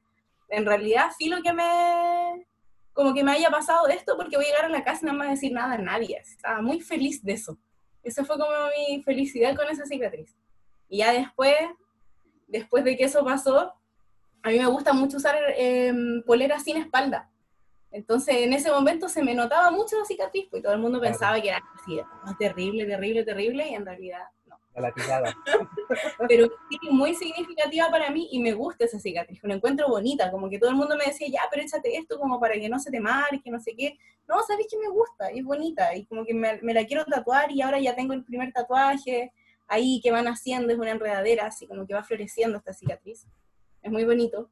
en 0.49 0.65
realidad 0.65 1.11
sí 1.17 1.29
lo 1.29 1.41
que 1.41 1.53
me, 1.53 2.45
como 2.93 3.13
que 3.13 3.23
me 3.23 3.31
haya 3.33 3.49
pasado 3.49 3.87
esto 3.87 4.15
porque 4.17 4.37
voy 4.37 4.45
a 4.45 4.49
llegar 4.49 4.65
a 4.65 4.69
la 4.69 4.83
casa 4.83 5.01
y 5.03 5.05
no 5.07 5.13
me 5.13 5.27
a 5.27 5.31
decir 5.31 5.51
nada 5.51 5.75
a 5.75 5.77
nadie. 5.77 6.17
Estaba 6.17 6.61
muy 6.61 6.79
feliz 6.79 7.23
de 7.23 7.33
eso. 7.33 7.57
Esa 8.03 8.23
fue 8.23 8.37
como 8.37 8.51
mi 8.77 9.01
felicidad 9.03 9.55
con 9.55 9.67
esa 9.67 9.85
cicatriz. 9.85 10.35
Y 10.87 10.99
ya 10.99 11.11
después, 11.11 11.55
después 12.47 12.83
de 12.83 12.95
que 12.95 13.05
eso 13.05 13.25
pasó, 13.25 13.73
a 14.45 14.49
mí 14.49 14.59
me 14.59 14.67
gusta 14.67 14.93
mucho 14.93 15.17
usar 15.17 15.35
eh, 15.57 15.91
polera 16.23 16.59
sin 16.59 16.77
espalda. 16.77 17.31
Entonces, 17.91 18.35
en 18.37 18.53
ese 18.53 18.69
momento 18.69 19.09
se 19.09 19.23
me 19.23 19.33
notaba 19.33 19.71
mucho 19.71 19.97
la 19.97 20.05
cicatriz, 20.05 20.45
pues 20.51 20.61
todo 20.61 20.73
el 20.73 20.79
mundo 20.79 21.01
pensaba 21.01 21.41
que 21.41 21.47
era 21.47 21.61
así, 21.81 21.99
terrible, 22.37 22.85
terrible, 22.85 23.23
terrible, 23.23 23.67
y 23.67 23.73
en 23.73 23.85
realidad 23.85 24.21
la 24.75 24.93
Pero 26.29 26.47
sí, 26.69 26.77
muy 26.91 27.15
significativa 27.15 27.89
para 27.89 28.11
mí 28.11 28.27
y 28.31 28.39
me 28.39 28.53
gusta 28.53 28.85
esa 28.85 28.99
cicatriz, 28.99 29.39
la 29.41 29.55
encuentro 29.55 29.87
bonita, 29.87 30.29
como 30.29 30.47
que 30.47 30.59
todo 30.59 30.69
el 30.69 30.75
mundo 30.75 30.95
me 30.95 31.05
decía, 31.05 31.27
ya, 31.27 31.41
pero 31.49 31.63
échate 31.63 31.97
esto 31.97 32.19
como 32.19 32.39
para 32.39 32.53
que 32.53 32.69
no 32.69 32.77
se 32.77 32.91
te 32.91 32.99
marque, 32.99 33.49
no 33.49 33.59
sé 33.59 33.73
qué. 33.75 33.97
No, 34.27 34.43
sabes 34.43 34.67
que 34.69 34.77
me 34.77 34.89
gusta, 34.89 35.29
es 35.29 35.43
bonita 35.43 35.95
y 35.95 36.05
como 36.05 36.23
que 36.23 36.35
me, 36.35 36.59
me, 36.61 36.73
la 36.73 36.85
quiero 36.85 37.03
tatuar 37.05 37.51
y 37.51 37.63
ahora 37.63 37.79
ya 37.79 37.95
tengo 37.95 38.13
el 38.13 38.23
primer 38.23 38.51
tatuaje 38.51 39.31
ahí 39.67 39.99
que 40.03 40.11
van 40.11 40.27
haciendo, 40.27 40.71
es 40.71 40.77
una 40.77 40.91
enredadera, 40.91 41.47
así 41.47 41.65
como 41.65 41.87
que 41.87 41.95
va 41.95 42.03
floreciendo 42.03 42.59
esta 42.59 42.73
cicatriz. 42.73 43.25
Es 43.85 43.91
muy 43.91 44.03
bonito, 44.03 44.49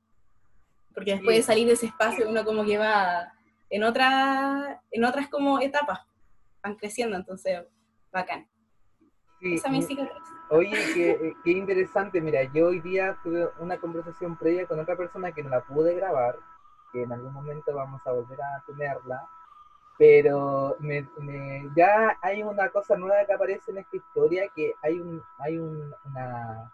porque 0.94 1.14
después 1.14 1.38
de 1.38 1.42
salir 1.42 1.66
de 1.66 1.74
ese 1.74 1.88
espacio 1.88 2.30
uno 2.30 2.46
como 2.46 2.64
que 2.64 2.78
va 2.78 3.34
en, 3.72 3.84
otra, 3.84 4.80
en 4.92 5.04
otras 5.04 5.28
como 5.28 5.60
etapas, 5.60 6.02
van 6.62 6.76
creciendo, 6.76 7.18
entonces 7.18 7.66
bacán. 8.12 8.48
Oye, 10.52 10.78
qué, 10.94 11.34
qué, 11.44 11.50
interesante. 11.50 12.22
Mira, 12.22 12.44
yo 12.54 12.68
hoy 12.68 12.80
día 12.82 13.18
tuve 13.24 13.50
una 13.58 13.78
conversación 13.78 14.38
previa 14.38 14.68
con 14.68 14.80
otra 14.80 14.96
persona 14.96 15.32
que 15.32 15.42
no 15.42 15.50
la 15.50 15.62
pude 15.62 15.96
grabar, 15.96 16.38
que 16.92 17.02
en 17.02 17.12
algún 17.12 17.34
momento 17.34 17.74
vamos 17.74 18.06
a 18.06 18.12
volver 18.12 18.40
a 18.40 18.64
tenerla, 18.68 19.28
pero 19.98 20.78
me, 20.78 21.08
ya 21.76 22.20
hay 22.22 22.44
una 22.44 22.70
cosa 22.70 22.96
nueva 22.98 23.26
que 23.26 23.34
aparece 23.34 23.72
en 23.72 23.80
esta 23.80 23.98
historia, 23.98 24.48
que 24.56 24.74
hay 24.84 25.00
un, 25.00 25.24
hay 25.40 25.58
un, 25.58 25.92
una, 26.06 26.72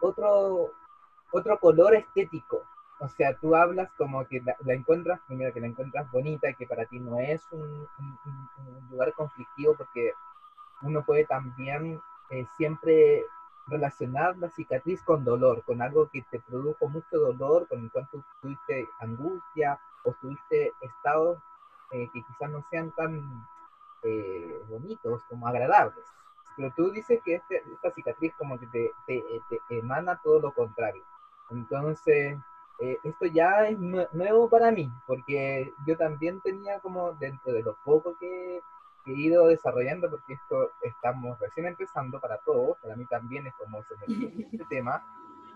otro, 0.00 0.70
otro 1.32 1.58
color 1.58 1.94
estético. 1.94 2.64
O 2.98 3.08
sea, 3.08 3.36
tú 3.36 3.54
hablas 3.54 3.90
como 3.98 4.26
que 4.26 4.40
la, 4.40 4.56
encuentras, 4.72 5.20
primero 5.26 5.52
que 5.52 5.60
la 5.60 5.66
encuentras 5.66 6.10
bonita, 6.10 6.52
que 6.54 6.66
para 6.66 6.86
ti 6.86 6.98
no 6.98 7.18
es 7.18 7.46
un, 7.52 7.86
lugar 8.90 9.12
conflictivo 9.12 9.74
porque 9.76 10.12
uno 10.82 11.04
puede 11.04 11.26
también 11.26 12.00
eh, 12.30 12.46
siempre 12.56 13.24
relacionar 13.66 14.38
la 14.38 14.48
cicatriz 14.50 15.02
con 15.02 15.24
dolor, 15.24 15.62
con 15.64 15.82
algo 15.82 16.08
que 16.08 16.22
te 16.30 16.40
produjo 16.40 16.88
mucho 16.88 17.18
dolor, 17.18 17.68
con 17.68 17.80
el 17.80 17.90
cual 17.90 18.08
tuviste 18.40 18.88
angustia 19.00 19.78
o 20.04 20.12
tuviste 20.14 20.72
estados 20.80 21.38
eh, 21.92 22.08
que 22.12 22.22
quizás 22.22 22.50
no 22.50 22.64
sean 22.70 22.92
tan 22.92 23.46
eh, 24.04 24.62
bonitos 24.68 25.22
como 25.28 25.46
agradables. 25.48 26.04
pero 26.56 26.72
tú 26.74 26.90
dices 26.90 27.20
que 27.24 27.34
este, 27.34 27.62
esta 27.74 27.90
cicatriz 27.90 28.32
como 28.38 28.58
que 28.58 28.66
te, 28.68 28.90
te 29.06 29.60
emana 29.68 30.18
todo 30.22 30.40
lo 30.40 30.52
contrario. 30.52 31.02
Entonces, 31.50 32.38
eh, 32.78 32.98
esto 33.04 33.26
ya 33.26 33.68
es 33.68 33.78
nuevo 33.78 34.50
para 34.50 34.70
mí, 34.70 34.90
porque 35.06 35.72
yo 35.86 35.96
también 35.96 36.40
tenía 36.40 36.78
como 36.80 37.12
dentro 37.12 37.52
de 37.52 37.62
lo 37.62 37.76
poco 37.84 38.16
que, 38.18 38.60
he 39.06 39.12
ido 39.12 39.46
desarrollando, 39.46 40.10
porque 40.10 40.32
esto 40.32 40.72
estamos 40.82 41.38
recién 41.38 41.66
empezando 41.66 42.18
para 42.20 42.38
todos, 42.38 42.76
para 42.78 42.96
mí 42.96 43.06
también 43.06 43.46
es 43.46 43.54
como 43.54 43.80
se 43.84 43.94
me 43.98 44.06
este 44.50 44.64
tema. 44.68 45.04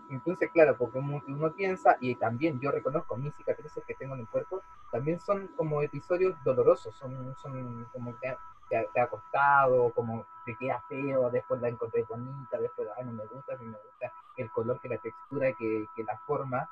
Entonces, 0.09 0.51
claro, 0.53 0.77
porque 0.77 0.99
uno, 0.99 1.53
piensa, 1.53 1.97
y 2.01 2.15
también 2.15 2.61
yo 2.61 2.71
reconozco 2.71 3.17
mis 3.17 3.35
cicatrices 3.35 3.85
que 3.85 3.95
tengo 3.95 4.15
en 4.15 4.21
el 4.21 4.29
cuerpo, 4.29 4.63
también 4.93 5.19
son 5.21 5.49
como 5.57 5.83
episodios 5.83 6.37
dolorosos, 6.45 6.95
son, 6.97 7.35
son 7.37 7.87
como 7.93 8.17
que 8.19 8.37
te, 8.69 9.01
ha 9.01 9.07
costado, 9.09 9.93
como 9.95 10.27
te 10.47 10.55
queda 10.57 10.83
feo, 10.89 11.29
después 11.31 11.61
la 11.61 11.69
encontré 11.69 12.05
bonita, 12.05 12.59
después, 12.59 12.89
ay, 12.97 13.05
no 13.05 13.13
me 13.13 13.27
gusta, 13.27 13.55
no 13.57 13.65
me 13.65 13.79
gusta 13.79 14.13
el 14.43 14.51
color, 14.51 14.81
que 14.81 14.89
la 14.89 14.99
textura, 14.99 15.53
que, 15.59 15.85
que 15.97 16.03
la 16.05 16.19
forma, 16.27 16.69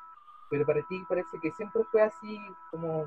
pero 0.50 0.64
para 0.66 0.82
ti 0.86 1.02
parece 1.08 1.38
que 1.40 1.52
siempre 1.52 1.82
fue 1.90 2.02
así 2.02 2.40
como... 2.70 3.06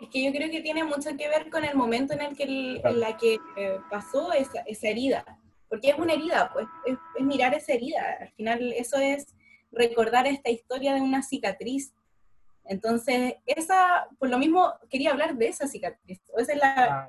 Es 0.00 0.08
que 0.10 0.24
yo 0.24 0.30
creo 0.32 0.50
que 0.50 0.60
tiene 0.60 0.84
mucho 0.84 1.10
que 1.16 1.28
ver 1.28 1.50
con 1.50 1.64
el 1.64 1.76
momento 1.76 2.12
en 2.12 2.20
el 2.20 2.36
que 2.36 2.44
en 2.44 3.00
la 3.00 3.16
que 3.16 3.38
eh, 3.56 3.80
pasó 3.90 4.32
esa, 4.32 4.60
esa, 4.60 4.88
herida, 4.88 5.24
porque 5.68 5.90
es 5.90 5.98
una 5.98 6.12
herida, 6.12 6.52
pues 6.52 6.68
es, 6.86 6.96
mirar 7.20 7.52
esa 7.54 7.72
herida, 7.72 8.16
al 8.20 8.30
final 8.30 8.72
eso 8.74 8.96
es 8.98 9.34
recordar 9.72 10.26
esta 10.26 10.50
historia 10.50 10.94
de 10.94 11.00
una 11.00 11.22
cicatriz. 11.22 11.94
Entonces, 12.64 13.36
esa, 13.46 14.08
por 14.18 14.28
lo 14.28 14.38
mismo, 14.38 14.74
quería 14.88 15.10
hablar 15.10 15.34
de 15.34 15.48
esa 15.48 15.66
cicatriz. 15.66 16.20
O 16.32 16.38
esa 16.38 16.52
es 16.52 16.58
la... 16.58 17.08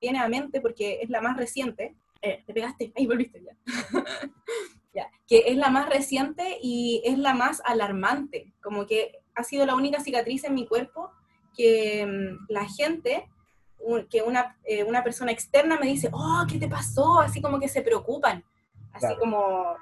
Viene 0.00 0.18
a 0.18 0.28
mente 0.28 0.60
porque 0.60 1.00
es 1.02 1.08
la 1.08 1.20
más 1.20 1.36
reciente. 1.36 1.96
Eh, 2.20 2.42
te 2.44 2.52
pegaste, 2.52 2.92
ahí 2.96 3.06
volviste 3.06 3.40
ya. 4.94 5.08
que 5.28 5.44
es 5.46 5.56
la 5.56 5.70
más 5.70 5.88
reciente 5.88 6.58
y 6.60 7.00
es 7.04 7.16
la 7.16 7.32
más 7.32 7.62
alarmante, 7.64 8.52
como 8.60 8.86
que 8.86 9.12
ha 9.36 9.44
sido 9.44 9.64
la 9.64 9.76
única 9.76 10.00
cicatriz 10.00 10.42
en 10.42 10.54
mi 10.54 10.66
cuerpo 10.66 11.12
que 11.56 12.04
mm, 12.04 12.46
la 12.52 12.64
gente, 12.66 13.28
que 14.10 14.22
una, 14.22 14.58
eh, 14.64 14.82
una, 14.82 15.04
persona 15.04 15.30
externa 15.30 15.78
me 15.78 15.86
dice, 15.86 16.10
oh, 16.12 16.44
¿qué 16.50 16.58
te 16.58 16.66
pasó? 16.66 17.20
Así 17.20 17.40
como 17.40 17.60
que 17.60 17.68
se 17.68 17.82
preocupan, 17.82 18.44
así 18.92 19.14
como, 19.20 19.76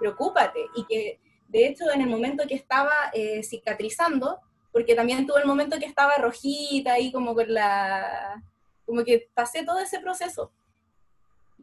preocúpate. 0.00 0.66
Y 0.74 0.84
que 0.86 1.20
de 1.46 1.68
hecho 1.68 1.84
en 1.92 2.00
el 2.00 2.08
momento 2.08 2.48
que 2.48 2.56
estaba 2.56 2.92
eh, 3.12 3.44
cicatrizando, 3.44 4.40
porque 4.72 4.96
también 4.96 5.24
tuve 5.24 5.40
el 5.40 5.46
momento 5.46 5.78
que 5.78 5.86
estaba 5.86 6.16
rojita 6.16 6.98
y 6.98 7.12
como 7.12 7.34
con 7.34 7.54
la, 7.54 8.42
como 8.84 9.04
que 9.04 9.30
pasé 9.34 9.64
todo 9.64 9.78
ese 9.78 10.00
proceso 10.00 10.50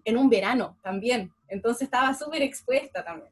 en 0.07 0.17
un 0.17 0.29
verano 0.29 0.77
también, 0.81 1.33
entonces 1.49 1.83
estaba 1.83 2.13
súper 2.13 2.41
expuesta 2.41 3.03
también. 3.03 3.29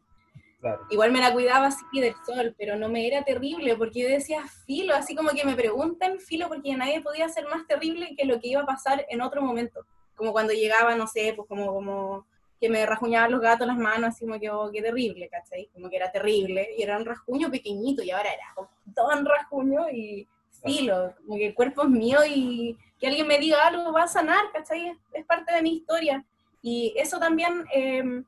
Igual 0.89 1.11
me 1.11 1.19
la 1.19 1.31
cuidaba 1.31 1.67
así 1.67 1.85
del 1.93 2.15
sol, 2.25 2.53
pero 2.57 2.75
no 2.75 2.89
me 2.89 3.07
era 3.07 3.23
terrible 3.23 3.77
porque 3.77 4.01
yo 4.01 4.09
decía 4.09 4.43
filo, 4.65 4.93
así 4.93 5.15
como 5.15 5.29
que 5.29 5.45
me 5.45 5.55
preguntan 5.55 6.19
filo 6.19 6.49
porque 6.49 6.75
nadie 6.75 7.01
podía 7.01 7.29
ser 7.29 7.45
más 7.45 7.65
terrible 7.67 8.13
que 8.17 8.25
lo 8.25 8.41
que 8.41 8.49
iba 8.49 8.61
a 8.61 8.65
pasar 8.65 9.05
en 9.07 9.21
otro 9.21 9.41
momento. 9.41 9.85
Como 10.15 10.33
cuando 10.33 10.51
llegaba, 10.51 10.95
no 10.95 11.07
sé, 11.07 11.33
pues 11.35 11.47
como, 11.47 11.71
como 11.71 12.25
que 12.59 12.67
me 12.67 12.85
rajuñaban 12.85 13.31
los 13.31 13.41
gatos 13.41 13.67
las 13.67 13.77
manos, 13.77 14.09
así 14.09 14.25
como 14.25 14.39
que, 14.39 14.49
oh, 14.49 14.69
qué 14.71 14.81
terrible, 14.81 15.29
¿cachai? 15.29 15.69
Como 15.71 15.89
que 15.89 15.95
era 15.95 16.11
terrible 16.11 16.67
y 16.77 16.81
era 16.81 16.97
un 16.97 17.05
rasguño 17.05 17.49
pequeñito 17.49 18.03
y 18.03 18.11
ahora 18.11 18.33
era 18.33 18.67
todo 18.93 19.17
un 19.17 19.25
rasguño 19.25 19.89
y 19.91 20.27
filo, 20.63 21.13
como 21.25 21.37
que 21.37 21.47
el 21.47 21.53
cuerpo 21.53 21.83
es 21.83 21.89
mío 21.89 22.19
y 22.27 22.77
que 22.99 23.07
alguien 23.07 23.27
me 23.27 23.37
diga 23.37 23.67
algo 23.67 23.93
va 23.93 24.03
a 24.03 24.07
sanar, 24.07 24.51
¿cachai? 24.51 24.97
es 25.13 25.25
parte 25.25 25.53
de 25.53 25.61
mi 25.61 25.75
historia. 25.75 26.25
Y 26.67 26.95
eso 26.97 27.19
también 27.19 27.63
em, 27.71 28.25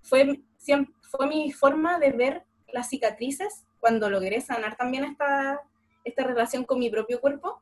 fue, 0.00 0.40
fue 1.02 1.26
mi 1.26 1.52
forma 1.52 1.98
de 1.98 2.12
ver 2.12 2.42
las 2.72 2.88
cicatrices 2.88 3.66
cuando 3.78 4.08
logré 4.08 4.40
sanar 4.40 4.74
también 4.74 5.04
esta, 5.04 5.60
esta 6.02 6.24
relación 6.24 6.64
con 6.64 6.78
mi 6.78 6.88
propio 6.88 7.20
cuerpo, 7.20 7.60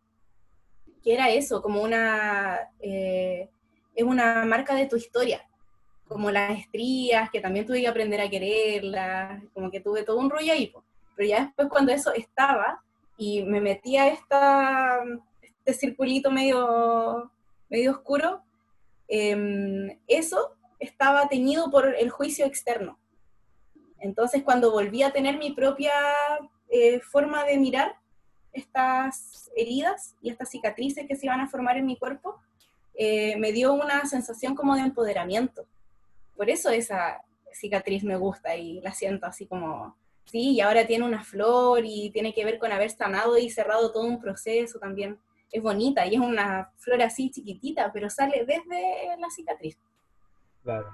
que 1.03 1.13
era 1.13 1.29
eso, 1.31 1.61
como 1.61 1.83
una, 1.83 2.71
eh, 2.79 3.49
es 3.97 4.05
una 4.05 4.45
marca 4.45 4.77
de 4.77 4.87
tu 4.87 4.95
historia, 4.95 5.45
como 6.07 6.31
las 6.31 6.57
estrías, 6.57 7.29
que 7.29 7.41
también 7.41 7.67
tuve 7.67 7.81
que 7.81 7.89
aprender 7.89 8.21
a 8.21 8.31
quererlas, 8.31 9.43
como 9.53 9.73
que 9.73 9.81
tuve 9.81 10.05
todo 10.05 10.19
un 10.19 10.31
rollo 10.31 10.53
ahí. 10.53 10.73
Pero 11.17 11.29
ya 11.29 11.47
después 11.47 11.67
cuando 11.69 11.91
eso 11.91 12.13
estaba 12.13 12.81
y 13.17 13.43
me 13.43 13.61
metía 13.61 14.07
esta, 14.07 15.01
este 15.43 15.73
circulito 15.73 16.31
medio, 16.31 17.29
medio 17.69 17.91
oscuro, 17.91 18.45
Em, 19.15 19.99
eso 20.09 20.57
estaba 20.79 21.29
teñido 21.29 21.71
por 21.71 21.95
el 21.95 22.09
juicio 22.09 22.47
externo. 22.47 22.99
Entonces, 24.01 24.43
cuando 24.43 24.71
volví 24.71 25.03
a 25.03 25.13
tener 25.13 25.37
mi 25.37 25.53
propia 25.53 25.93
eh, 26.71 26.99
forma 27.01 27.45
de 27.45 27.59
mirar 27.59 27.95
estas 28.55 29.51
heridas 29.55 30.17
y 30.23 30.31
estas 30.31 30.49
cicatrices 30.49 31.07
que 31.07 31.15
se 31.15 31.27
iban 31.27 31.41
a 31.41 31.49
formar 31.51 31.77
en 31.77 31.85
mi 31.85 31.99
cuerpo, 31.99 32.41
eh, 32.95 33.37
me 33.37 33.53
dio 33.53 33.75
una 33.75 34.07
sensación 34.07 34.55
como 34.55 34.77
de 34.77 34.81
empoderamiento. 34.81 35.67
Por 36.35 36.49
eso 36.49 36.71
esa 36.71 37.21
cicatriz 37.53 38.05
me 38.05 38.17
gusta 38.17 38.57
y 38.57 38.81
la 38.81 38.95
siento 38.95 39.27
así 39.27 39.45
como, 39.45 39.95
sí, 40.25 40.53
y 40.53 40.63
ahora 40.63 40.87
tiene 40.87 41.05
una 41.05 41.23
flor 41.23 41.85
y 41.85 42.09
tiene 42.13 42.33
que 42.33 42.47
ver 42.47 42.59
con 42.59 42.73
haber 42.73 42.89
sanado 42.89 43.37
y 43.37 43.51
cerrado 43.51 43.93
todo 43.93 44.05
un 44.05 44.23
proceso 44.23 44.79
también 44.79 45.19
es 45.53 45.63
bonita 45.63 46.07
y 46.07 46.15
es 46.15 46.21
una 46.21 46.73
flor 46.79 47.03
así 47.03 47.31
chiquitita, 47.31 47.93
pero 47.93 48.09
sale 48.09 48.45
desde 48.47 49.17
la 49.19 49.31
cicatriz. 49.31 49.79
Claro. 50.63 50.91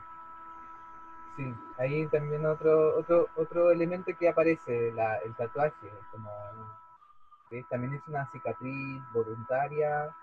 Sí, 1.36 1.44
ahí 1.78 2.06
también 2.08 2.44
otro 2.44 2.98
otro 2.98 3.28
otro 3.36 3.70
elemento 3.70 4.10
que 4.18 4.28
aparece, 4.28 4.90
la, 4.92 5.18
el 5.18 5.36
tatuaje, 5.36 5.88
como 6.10 6.30
también 7.70 7.94
es 7.94 8.02
una 8.08 8.28
cicatriz 8.32 9.02
voluntaria 9.14 10.14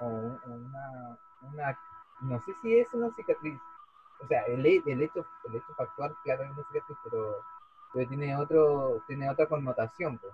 o 0.00 0.06
una, 0.06 1.18
una, 1.42 1.78
no 2.22 2.40
sé 2.40 2.54
si 2.62 2.78
es 2.78 2.92
una 2.94 3.14
cicatriz, 3.14 3.60
o 4.20 4.26
sea, 4.26 4.42
el, 4.44 4.64
el 4.64 5.02
hecho 5.02 5.26
el 5.48 5.56
hecho 5.56 5.74
factual, 5.76 6.16
claro, 6.24 6.44
es 6.44 6.50
una 6.50 6.66
cicatriz, 6.68 6.98
pero, 7.04 7.36
pero 7.92 8.08
tiene 8.08 8.36
otro 8.36 9.02
tiene 9.06 9.28
otra 9.28 9.46
connotación, 9.46 10.16
pues, 10.18 10.32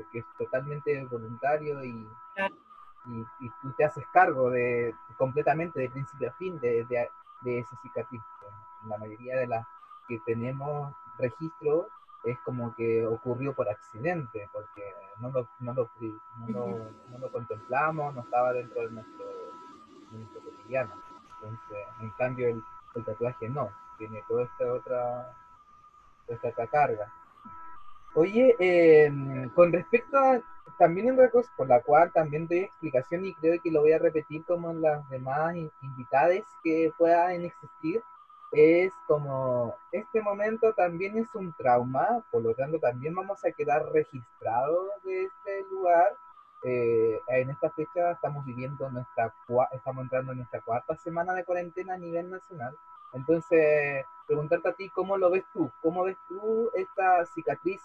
como 0.00 0.10
que 0.10 0.18
es 0.20 0.24
totalmente 0.38 1.04
voluntario 1.06 1.84
y, 1.84 2.08
y, 3.06 3.50
tú 3.62 3.72
te 3.76 3.84
haces 3.84 4.04
cargo 4.12 4.50
de 4.50 4.94
completamente 5.16 5.80
de 5.80 5.90
principio 5.90 6.28
a 6.28 6.32
fin 6.34 6.58
de, 6.60 6.84
de, 6.84 7.58
esa 7.58 7.76
cicatriz. 7.82 8.22
la 8.86 8.98
mayoría 8.98 9.36
de 9.36 9.46
las 9.46 9.66
que 10.08 10.18
tenemos 10.26 10.94
registro 11.18 11.88
es 12.24 12.38
como 12.40 12.74
que 12.74 13.06
ocurrió 13.06 13.54
por 13.54 13.68
accidente, 13.68 14.48
porque 14.52 14.82
no 15.20 15.30
lo, 15.30 15.48
no 15.60 15.72
lo, 15.72 15.90
no 16.48 17.18
lo, 17.18 17.32
contemplamos, 17.32 18.14
no 18.14 18.20
estaba 18.20 18.52
dentro 18.52 18.82
de 18.82 18.90
nuestro, 18.90 19.24
nuestro 20.10 20.40
cotidiano. 20.42 20.92
Entonces, 21.36 21.86
en 22.00 22.10
cambio, 22.10 22.48
el, 22.48 22.62
el 22.94 23.04
tatuaje 23.04 23.48
no, 23.48 23.70
tiene 23.96 24.22
toda 24.28 24.44
esta 24.44 24.72
otra, 24.72 25.34
toda 26.26 26.38
esta 26.42 26.66
carga. 26.66 27.10
Oye, 28.14 28.56
em, 28.58 29.48
con 29.50 29.72
respecto 29.72 30.18
a 30.18 30.42
también 30.78 31.12
una 31.12 31.28
cosa 31.28 31.52
por 31.56 31.68
la 31.68 31.82
cual 31.82 32.10
también 32.12 32.48
doy 32.48 32.60
explicación 32.60 33.24
y 33.24 33.34
creo 33.34 33.60
que 33.62 33.70
lo 33.70 33.82
voy 33.82 33.92
a 33.92 33.98
repetir 33.98 34.44
como 34.46 34.72
las 34.72 35.08
demás 35.10 35.54
invitadas 35.82 36.42
que 36.64 36.90
puedan 36.96 37.42
existir, 37.42 38.02
es 38.52 38.92
como 39.06 39.76
este 39.92 40.22
momento 40.22 40.72
también 40.72 41.18
es 41.18 41.32
un 41.34 41.52
trauma, 41.52 42.24
por 42.32 42.42
lo 42.42 42.54
tanto 42.54 42.78
también 42.78 43.14
vamos 43.14 43.44
a 43.44 43.52
quedar 43.52 43.92
registrados 43.92 44.88
de 45.04 45.24
este 45.24 45.62
lugar. 45.70 46.16
Eh, 46.64 47.20
en 47.28 47.50
esta 47.50 47.70
fecha 47.70 48.12
estamos 48.12 48.44
viviendo 48.44 48.90
nuestra, 48.90 49.32
estamos 49.72 50.02
entrando 50.02 50.32
en 50.32 50.38
nuestra 50.38 50.60
cuarta 50.62 50.96
semana 50.96 51.34
de 51.34 51.44
cuarentena 51.44 51.94
a 51.94 51.98
nivel 51.98 52.30
nacional. 52.30 52.76
Entonces, 53.12 54.04
preguntarte 54.26 54.68
a 54.68 54.74
ti, 54.74 54.88
¿cómo 54.90 55.16
lo 55.16 55.30
ves 55.30 55.44
tú? 55.52 55.70
¿Cómo 55.82 56.04
ves 56.04 56.16
tú 56.28 56.70
esta 56.74 57.26
cicatriz 57.34 57.80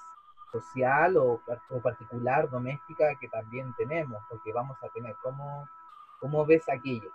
social 0.55 1.17
o, 1.17 1.41
particular, 1.81 2.49
doméstica 2.49 3.17
que 3.19 3.27
también 3.27 3.73
tenemos, 3.77 4.21
porque 4.29 4.53
vamos 4.53 4.77
a 4.81 4.89
tener. 4.89 5.15
¿Cómo, 5.21 5.67
cómo 6.19 6.45
ves 6.45 6.63
aquello? 6.69 7.11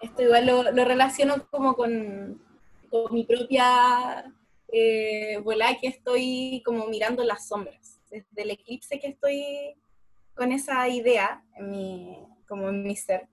Esto 0.00 0.22
igual 0.22 0.46
lo, 0.46 0.62
lo 0.72 0.84
relaciono 0.84 1.34
como 1.50 1.74
con, 1.74 2.42
con 2.90 3.14
mi 3.14 3.24
propia 3.24 4.32
eh, 4.68 5.42
que 5.80 5.88
estoy 5.88 6.62
como 6.64 6.86
mirando 6.88 7.24
las 7.24 7.48
sombras. 7.48 8.00
Desde 8.10 8.42
el 8.42 8.50
eclipse 8.50 9.00
que 9.00 9.08
estoy 9.08 9.76
con 10.34 10.52
esa 10.52 10.88
idea, 10.88 11.42
en 11.54 11.70
mi, 11.70 12.26
como 12.46 12.68
en 12.68 12.82
mi 12.82 12.96
ser, 12.96 13.28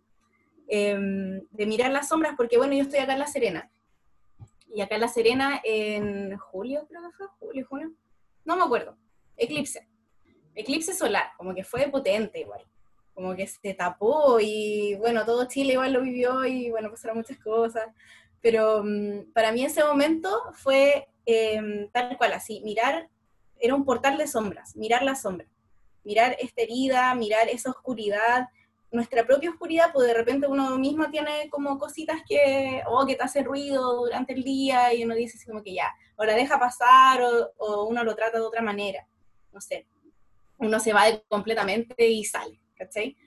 em, 0.67 1.41
de 1.51 1.65
mirar 1.65 1.91
las 1.91 2.09
sombras, 2.09 2.33
porque 2.35 2.57
bueno, 2.57 2.73
yo 2.73 2.83
estoy 2.83 2.99
acá 2.99 3.13
en 3.13 3.19
La 3.19 3.27
Serena, 3.27 3.71
y 4.73 4.81
acá 4.81 4.95
en 4.95 5.01
La 5.01 5.07
Serena 5.07 5.61
en 5.63 6.37
julio, 6.37 6.87
creo 6.87 7.01
que 7.03 7.25
fue, 7.39 7.63
julio, 7.63 7.91
no 8.43 8.55
me 8.55 8.63
acuerdo, 8.63 8.97
eclipse. 9.37 9.87
eclipse 10.55 10.93
solar, 10.93 11.31
como 11.37 11.53
que 11.53 11.63
fue 11.63 11.87
potente 11.89 12.39
igual, 12.39 12.65
como 13.13 13.35
que 13.35 13.45
se 13.45 13.73
tapó 13.75 14.39
y 14.39 14.95
bueno, 14.95 15.25
todo 15.25 15.47
Chile 15.47 15.73
igual 15.73 15.93
lo 15.93 16.01
vivió 16.01 16.45
y 16.45 16.71
bueno, 16.71 16.89
pasaron 16.89 17.17
muchas 17.17 17.37
cosas, 17.37 17.87
pero 18.41 18.83
mm, 18.83 19.31
para 19.33 19.51
mí 19.51 19.63
ese 19.63 19.83
momento 19.83 20.29
fue 20.53 21.07
em, 21.25 21.89
tal 21.91 22.17
cual, 22.17 22.33
así, 22.33 22.61
mirar, 22.61 23.09
era 23.59 23.75
un 23.75 23.85
portal 23.85 24.17
de 24.17 24.27
sombras, 24.27 24.75
mirar 24.75 25.03
la 25.03 25.15
sombra, 25.15 25.47
mirar 26.03 26.35
esta 26.39 26.63
herida, 26.63 27.13
mirar 27.15 27.47
esa 27.47 27.69
oscuridad, 27.69 28.49
nuestra 28.93 29.25
propia 29.25 29.49
oscuridad, 29.49 29.91
pues 29.91 30.07
de 30.07 30.13
repente 30.13 30.47
uno 30.47 30.77
mismo 30.77 31.09
tiene 31.09 31.49
como 31.49 31.79
cositas 31.79 32.21
que, 32.27 32.83
oh, 32.87 33.05
que 33.05 33.15
te 33.15 33.23
hace 33.23 33.41
ruido 33.41 33.97
durante 33.97 34.33
el 34.33 34.43
día 34.43 34.93
y 34.93 35.03
uno 35.03 35.15
dice 35.15 35.37
así 35.37 35.47
como 35.47 35.63
que 35.63 35.73
ya, 35.73 35.91
o 36.15 36.23
la 36.23 36.35
deja 36.35 36.59
pasar 36.59 37.21
o, 37.23 37.51
o 37.57 37.85
uno 37.85 38.03
lo 38.03 38.15
trata 38.15 38.37
de 38.37 38.45
otra 38.45 38.61
manera, 38.61 39.05
no 39.51 39.59
sé, 39.59 39.87
uno 40.59 40.79
se 40.79 40.93
va 40.93 41.05
completamente 41.27 42.07
y 42.07 42.23
sale, 42.23 42.61
¿cachai? 42.75 43.17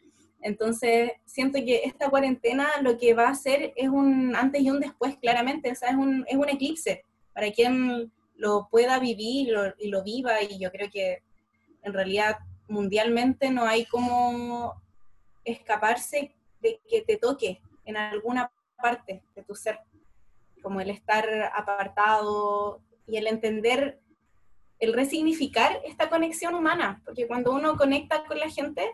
Entonces, 0.40 1.10
siento 1.24 1.58
que 1.64 1.82
esta 1.84 2.10
cuarentena 2.10 2.68
lo 2.82 2.96
que 2.96 3.14
va 3.14 3.26
a 3.26 3.32
hacer 3.32 3.72
es 3.74 3.88
un 3.88 4.36
antes 4.36 4.62
y 4.62 4.70
un 4.70 4.78
después, 4.78 5.16
claramente, 5.16 5.72
o 5.72 5.74
sea, 5.74 5.90
es 5.90 5.96
un, 5.96 6.24
es 6.28 6.36
un 6.36 6.48
eclipse 6.48 7.04
para 7.32 7.50
quien 7.50 8.12
lo 8.36 8.68
pueda 8.70 9.00
vivir 9.00 9.52
y 9.78 9.88
lo 9.88 10.04
viva, 10.04 10.42
y 10.42 10.60
yo 10.60 10.70
creo 10.70 10.88
que 10.92 11.24
en 11.82 11.92
realidad 11.92 12.36
mundialmente 12.68 13.50
no 13.50 13.64
hay 13.64 13.84
como 13.86 14.80
escaparse 15.46 16.34
de 16.60 16.80
que 16.88 17.02
te 17.02 17.16
toque 17.16 17.62
en 17.84 17.96
alguna 17.96 18.50
parte 18.76 19.22
de 19.34 19.42
tu 19.42 19.54
ser, 19.54 19.78
como 20.62 20.80
el 20.80 20.90
estar 20.90 21.24
apartado 21.54 22.82
y 23.06 23.16
el 23.16 23.26
entender, 23.26 24.00
el 24.78 24.92
resignificar 24.92 25.80
esta 25.84 26.10
conexión 26.10 26.54
humana, 26.54 27.00
porque 27.04 27.26
cuando 27.26 27.52
uno 27.52 27.76
conecta 27.76 28.24
con 28.24 28.38
la 28.38 28.50
gente 28.50 28.90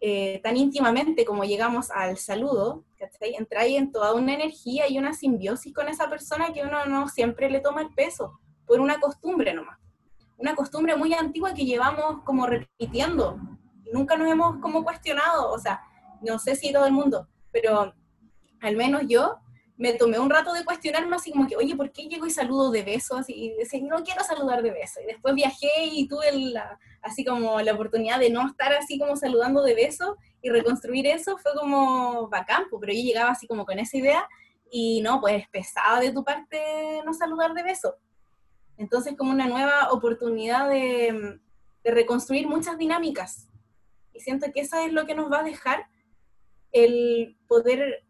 eh, 0.00 0.40
tan 0.42 0.56
íntimamente 0.56 1.24
como 1.24 1.44
llegamos 1.44 1.90
al 1.90 2.16
saludo, 2.16 2.84
entra 3.20 3.60
ahí 3.60 3.76
en 3.76 3.92
toda 3.92 4.14
una 4.14 4.34
energía 4.34 4.88
y 4.88 4.98
una 4.98 5.12
simbiosis 5.12 5.74
con 5.74 5.88
esa 5.88 6.08
persona 6.08 6.52
que 6.52 6.62
uno 6.62 6.86
no 6.86 7.08
siempre 7.08 7.50
le 7.50 7.60
toma 7.60 7.82
el 7.82 7.94
peso, 7.94 8.40
por 8.66 8.80
una 8.80 8.98
costumbre 9.00 9.52
nomás. 9.52 9.78
Una 10.38 10.56
costumbre 10.56 10.96
muy 10.96 11.14
antigua 11.14 11.54
que 11.54 11.64
llevamos 11.64 12.22
como 12.24 12.46
repitiendo 12.46 13.38
nunca 13.92 14.16
nos 14.16 14.30
hemos 14.30 14.58
como 14.58 14.84
cuestionado, 14.84 15.50
o 15.50 15.58
sea, 15.58 15.82
no 16.22 16.38
sé 16.38 16.56
si 16.56 16.72
todo 16.72 16.86
el 16.86 16.92
mundo, 16.92 17.28
pero 17.50 17.94
al 18.60 18.76
menos 18.76 19.02
yo 19.06 19.38
me 19.76 19.94
tomé 19.94 20.18
un 20.18 20.30
rato 20.30 20.52
de 20.52 20.64
cuestionarme 20.64 21.16
así 21.16 21.32
como 21.32 21.48
que, 21.48 21.56
oye, 21.56 21.74
¿por 21.74 21.90
qué 21.90 22.04
llego 22.04 22.26
y 22.26 22.30
saludo 22.30 22.70
de 22.70 22.82
besos? 22.82 23.28
Y 23.28 23.54
decía, 23.58 23.80
no 23.82 24.04
quiero 24.04 24.22
saludar 24.22 24.62
de 24.62 24.70
besos. 24.70 25.02
Y 25.02 25.06
después 25.06 25.34
viajé 25.34 25.86
y 25.90 26.06
tuve 26.06 26.30
la, 26.32 26.78
así 27.02 27.24
como 27.24 27.60
la 27.60 27.72
oportunidad 27.72 28.20
de 28.20 28.30
no 28.30 28.46
estar 28.46 28.72
así 28.74 28.98
como 28.98 29.16
saludando 29.16 29.62
de 29.62 29.74
besos 29.74 30.16
y 30.40 30.50
reconstruir 30.50 31.06
eso 31.06 31.36
fue 31.38 31.52
como 31.54 32.28
bacán, 32.28 32.64
pero 32.70 32.92
yo 32.92 33.02
llegaba 33.02 33.30
así 33.30 33.46
como 33.46 33.64
con 33.64 33.78
esa 33.78 33.96
idea 33.96 34.28
y 34.70 35.00
no, 35.02 35.20
pues 35.20 35.48
pesada 35.48 36.00
de 36.00 36.12
tu 36.12 36.22
parte 36.22 37.02
no 37.04 37.12
saludar 37.12 37.52
de 37.52 37.62
besos. 37.64 37.94
Entonces 38.76 39.14
como 39.16 39.32
una 39.32 39.46
nueva 39.46 39.90
oportunidad 39.90 40.68
de, 40.68 41.40
de 41.82 41.90
reconstruir 41.90 42.46
muchas 42.46 42.78
dinámicas 42.78 43.48
y 44.14 44.20
siento 44.20 44.50
que 44.52 44.60
eso 44.60 44.78
es 44.78 44.92
lo 44.92 45.06
que 45.06 45.14
nos 45.14 45.30
va 45.30 45.40
a 45.40 45.44
dejar 45.44 45.86
el 46.72 47.36
poder 47.46 48.04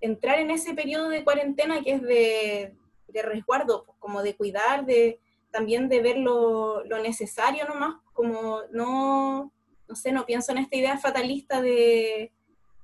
entrar 0.00 0.38
en 0.38 0.50
ese 0.50 0.74
periodo 0.74 1.08
de 1.08 1.24
cuarentena 1.24 1.82
que 1.82 1.92
es 1.92 2.02
de, 2.02 2.74
resguardo, 3.22 3.84
pues, 3.84 3.98
como 3.98 4.22
de 4.22 4.36
cuidar, 4.36 4.86
de 4.86 5.20
también 5.50 5.88
de 5.88 6.00
ver 6.00 6.16
lo, 6.16 6.84
necesario 7.02 7.66
nomás, 7.66 7.96
como 8.12 8.60
no, 8.70 9.52
no 9.88 9.96
sé, 9.96 10.12
no 10.12 10.26
pienso 10.26 10.52
en 10.52 10.58
esta 10.58 10.76
idea 10.76 10.96
fatalista 10.96 11.60
de, 11.60 12.32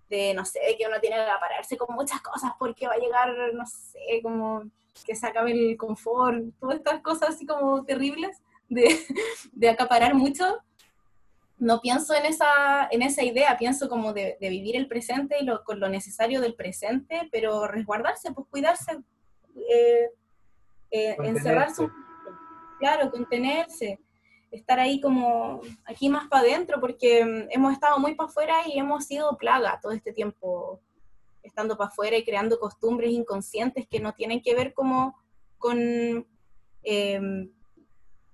de, 0.09 0.35
no 0.35 0.45
sé, 0.45 0.61
que 0.79 0.87
uno 0.87 1.01
tiene 1.01 1.17
que 1.17 1.23
apararse 1.23 1.77
con 1.77 1.95
muchas 1.95 2.21
cosas 2.21 2.53
porque 2.59 2.89
va 2.89 2.95
a 2.95 2.99
llegar, 2.99 3.35
no 3.55 3.65
sé, 3.67 4.21
como 4.23 4.65
que 5.05 5.15
se 5.15 5.27
acabe 5.27 5.53
el 5.53 5.77
confort, 5.77 6.43
todas 6.59 6.77
estas 6.77 7.01
cosas 7.03 7.31
así 7.31 7.47
como 7.47 7.85
terribles 7.85 8.43
de, 8.69 8.99
de 9.53 9.69
acaparar 9.69 10.15
mucho, 10.15 10.59
no 11.59 11.81
pienso 11.81 12.15
en 12.15 12.27
esa, 12.27 12.87
en 12.91 13.03
esa 13.03 13.23
idea, 13.23 13.57
pienso 13.59 13.89
como 13.89 14.13
de, 14.13 14.37
vivir 14.41 14.77
el 14.77 14.89
presente 14.89 15.37
y 15.41 15.45
lo, 15.45 15.65
con 15.65 15.81
lo 15.81 15.89
necesario 15.89 16.41
del 16.41 16.55
presente, 16.55 17.29
pero 17.33 17.67
resguardarse, 17.67 18.33
pues 18.33 18.47
cuidarse, 18.51 18.99
eh, 19.71 20.11
eh, 20.91 21.17
encerrarse, 21.25 21.89
claro, 22.79 23.11
contenerse, 23.11 23.99
estar 24.51 24.79
ahí 24.79 25.01
como 25.01 25.63
aquí 25.87 26.11
más 26.11 26.29
para 26.29 26.43
adentro, 26.43 26.79
porque 26.79 27.25
mm, 27.25 27.49
hemos 27.51 27.73
estado 27.73 27.99
muy 27.99 28.15
para 28.15 28.29
afuera 28.29 28.55
y 28.67 28.79
hemos 28.79 29.07
sido 29.07 29.37
plaga 29.39 29.81
todo 29.81 29.93
este 29.93 30.13
tiempo, 30.13 30.81
estando 31.43 31.79
para 31.79 31.89
afuera 31.89 32.19
y 32.19 32.25
creando 32.25 32.59
costumbres 32.59 33.11
inconscientes 33.13 33.89
que 33.89 34.01
no 34.01 34.13
tienen 34.13 34.43
que 34.43 34.55
ver 34.55 34.75
como 34.75 35.17
con 35.57 35.79
em, 36.83 37.51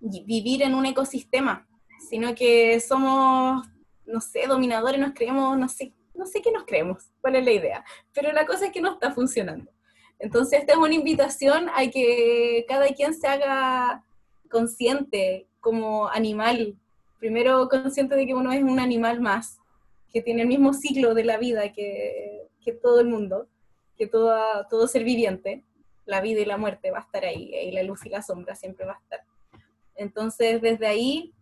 vivir 0.01 0.63
en 0.63 0.75
un 0.75 0.87
ecosistema 0.87 1.69
sino 2.09 2.35
que 2.35 2.81
somos, 2.81 3.67
no 4.07 4.21
sé, 4.21 4.47
dominadores, 4.47 5.01
nos 5.01 5.13
creemos, 5.13 5.59
no 5.59 5.69
sé, 5.69 5.93
no 6.15 6.27
sé 6.27 6.43
qué 6.43 6.53
nos 6.53 6.65
creemos, 6.65 7.11
cuál 7.21 7.37
es 7.37 7.45
la 7.45 7.53
idea, 7.53 7.85
pero 8.13 8.33
la 8.33 8.47
cosa 8.47 8.67
es 8.67 8.73
que 8.73 8.81
no 8.81 8.93
está 8.93 9.13
funcionando. 9.13 9.71
Entonces, 10.19 10.61
esta 10.61 10.73
es 10.73 10.79
una 10.79 10.95
invitación 10.95 11.69
a 11.75 11.89
que 11.91 12.65
cada 12.69 12.87
quien 12.89 13.15
se 13.15 13.27
haga 13.27 14.05
consciente 14.49 15.49
como 15.61 16.09
animal, 16.09 16.77
primero 17.19 17.69
consciente 17.69 18.15
de 18.15 18.27
que 18.27 18.35
uno 18.35 18.53
es 18.53 18.63
un 18.63 18.79
animal 18.79 19.21
más, 19.21 19.59
que 20.13 20.23
tiene 20.23 20.43
el 20.43 20.49
mismo 20.49 20.75
ciclo 20.75 21.15
de 21.15 21.25
la 21.25 21.39
vida 21.39 21.73
que, 21.73 22.49
que 22.61 22.73
todo 22.73 23.01
el 23.01 23.09
mundo, 23.09 23.49
que 23.97 24.07
toda, 24.07 24.69
todo 24.69 24.87
ser 24.87 25.05
viviente, 25.05 25.65
la 26.05 26.21
vida 26.21 26.41
y 26.41 26.45
la 26.45 26.57
muerte 26.57 26.91
va 26.91 26.99
a 26.99 27.03
estar 27.03 27.25
ahí, 27.25 27.55
y 27.55 27.73
la 27.73 27.83
luz 27.83 28.05
y 28.05 28.11
la 28.11 28.23
sombra 28.23 28.55
siempre 28.55 28.87
va 28.87 28.95
a 28.95 28.99
estar. 28.99 29.21
Entonces, 29.95 30.61
desde 30.61 30.87
ahí, 30.87 31.33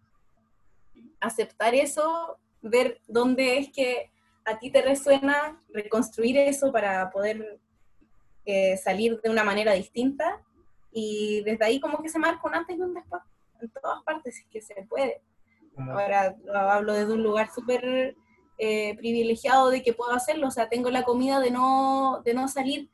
aceptar 1.20 1.74
eso, 1.74 2.38
ver 2.62 3.00
dónde 3.06 3.58
es 3.58 3.70
que 3.70 4.10
a 4.44 4.58
ti 4.58 4.70
te 4.70 4.82
resuena, 4.82 5.62
reconstruir 5.68 6.36
eso 6.38 6.72
para 6.72 7.10
poder 7.10 7.60
eh, 8.44 8.76
salir 8.76 9.20
de 9.20 9.30
una 9.30 9.44
manera 9.44 9.72
distinta. 9.72 10.40
Y 10.92 11.42
desde 11.44 11.64
ahí 11.64 11.80
como 11.80 12.02
que 12.02 12.08
se 12.08 12.18
marca 12.18 12.40
un 12.44 12.54
antes 12.54 12.76
y 12.76 12.80
un 12.80 12.94
después 12.94 13.22
en 13.60 13.70
todas 13.70 14.02
partes, 14.02 14.36
si 14.36 14.42
es 14.42 14.48
que 14.48 14.60
se 14.62 14.82
puede. 14.88 15.22
Ahora 15.76 16.36
hablo 16.52 16.92
desde 16.92 17.12
un 17.12 17.22
lugar 17.22 17.50
súper 17.54 18.16
eh, 18.58 18.94
privilegiado 18.96 19.70
de 19.70 19.82
que 19.82 19.94
puedo 19.94 20.12
hacerlo, 20.12 20.48
o 20.48 20.50
sea, 20.50 20.68
tengo 20.68 20.90
la 20.90 21.04
comida 21.04 21.40
de 21.40 21.50
no, 21.50 22.20
de 22.24 22.34
no 22.34 22.48
salir, 22.48 22.90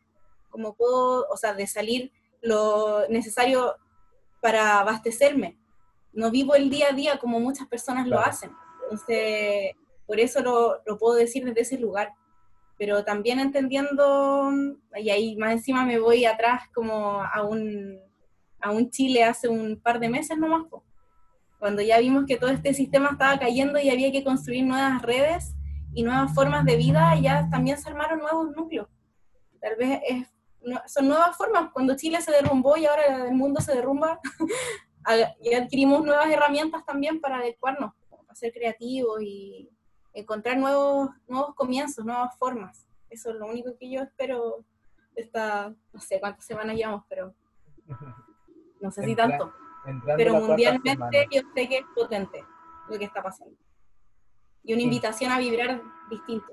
como 0.50 0.74
puedo, 0.74 1.26
o 1.28 1.36
sea, 1.36 1.54
de 1.54 1.66
salir 1.66 2.12
lo 2.42 3.08
necesario 3.08 3.74
para 4.40 4.78
abastecerme, 4.80 5.58
no 6.16 6.30
vivo 6.30 6.54
el 6.54 6.70
día 6.70 6.88
a 6.90 6.94
día 6.94 7.18
como 7.18 7.38
muchas 7.38 7.68
personas 7.68 8.06
lo 8.08 8.18
hacen. 8.18 8.50
Entonces, 8.84 9.72
por 10.06 10.18
eso 10.18 10.40
lo, 10.40 10.82
lo, 10.86 10.98
puedo 10.98 11.14
decir 11.14 11.44
desde 11.44 11.60
ese 11.60 11.78
lugar. 11.78 12.12
Pero 12.78 13.04
también 13.04 13.38
entendiendo, 13.38 14.50
y 14.96 15.10
ahí 15.10 15.36
más 15.36 15.52
encima 15.52 15.84
me 15.84 15.98
voy 15.98 16.24
atrás 16.24 16.62
como 16.74 17.22
a 17.22 17.42
un, 17.42 17.98
a 18.60 18.70
un 18.70 18.90
Chile 18.90 19.24
hace 19.24 19.48
un 19.48 19.80
par 19.80 20.00
de 20.00 20.08
meses 20.08 20.36
nomás, 20.36 20.64
cuando 21.58 21.82
ya 21.82 21.98
vimos 21.98 22.24
que 22.26 22.36
todo 22.36 22.50
este 22.50 22.74
sistema 22.74 23.10
estaba 23.12 23.38
cayendo 23.38 23.78
y 23.78 23.90
había 23.90 24.12
que 24.12 24.24
construir 24.24 24.64
nuevas 24.64 25.00
redes 25.02 25.54
y 25.94 26.02
nuevas 26.02 26.34
formas 26.34 26.64
de 26.64 26.76
vida, 26.76 27.18
ya 27.20 27.48
también 27.50 27.78
se 27.78 27.88
armaron 27.88 28.18
nuevos 28.18 28.50
núcleos. 28.54 28.88
Tal 29.60 29.76
vez 29.76 30.00
es, 30.06 30.28
son 30.86 31.08
nuevas 31.08 31.36
formas. 31.36 31.70
Cuando 31.72 31.96
Chile 31.96 32.20
se 32.20 32.30
derrumbó 32.30 32.76
y 32.76 32.84
ahora 32.84 33.26
el 33.26 33.34
mundo 33.34 33.60
se 33.60 33.74
derrumba, 33.74 34.20
y 35.40 35.54
adquirimos 35.54 36.04
nuevas 36.04 36.28
herramientas 36.28 36.84
también 36.84 37.20
para 37.20 37.38
adecuarnos, 37.38 37.92
para 38.10 38.34
ser 38.34 38.52
creativos 38.52 39.22
y 39.22 39.68
encontrar 40.12 40.58
nuevos, 40.58 41.10
nuevos 41.28 41.54
comienzos, 41.54 42.04
nuevas 42.04 42.36
formas. 42.38 42.86
Eso 43.10 43.30
es 43.30 43.36
lo 43.36 43.46
único 43.46 43.76
que 43.78 43.90
yo 43.90 44.02
espero 44.02 44.64
esta, 45.14 45.72
no 45.92 46.00
sé 46.00 46.20
cuántas 46.20 46.44
semanas 46.44 46.76
llevamos, 46.76 47.04
pero 47.08 47.34
no 48.80 48.90
sé 48.90 49.04
si 49.04 49.14
tanto. 49.14 49.52
Pero 50.16 50.34
mundialmente 50.34 51.28
yo 51.30 51.42
sé 51.54 51.68
que 51.68 51.78
es 51.78 51.84
potente 51.94 52.44
lo 52.88 52.98
que 52.98 53.04
está 53.04 53.22
pasando. 53.22 53.56
Y 54.64 54.74
una 54.74 54.82
invitación 54.82 55.30
a 55.30 55.38
vibrar 55.38 55.80
distinto. 56.10 56.52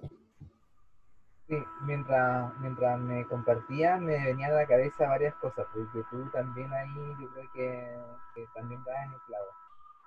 Sí, 1.53 1.63
mientras, 1.81 2.51
mientras 2.57 2.99
me 2.99 3.27
compartía 3.27 3.97
me 3.97 4.25
venían 4.25 4.53
a 4.53 4.55
la 4.55 4.65
cabeza 4.65 5.07
varias 5.07 5.35
cosas, 5.35 5.67
porque 5.71 6.03
tú 6.09 6.27
también 6.31 6.73
ahí 6.73 7.15
yo 7.19 7.29
creo 7.29 7.51
que, 7.53 7.99
que 8.33 8.47
también 8.55 8.83
vas 8.83 8.95
en 9.05 9.13
el 9.13 9.19
clavo. 9.27 9.45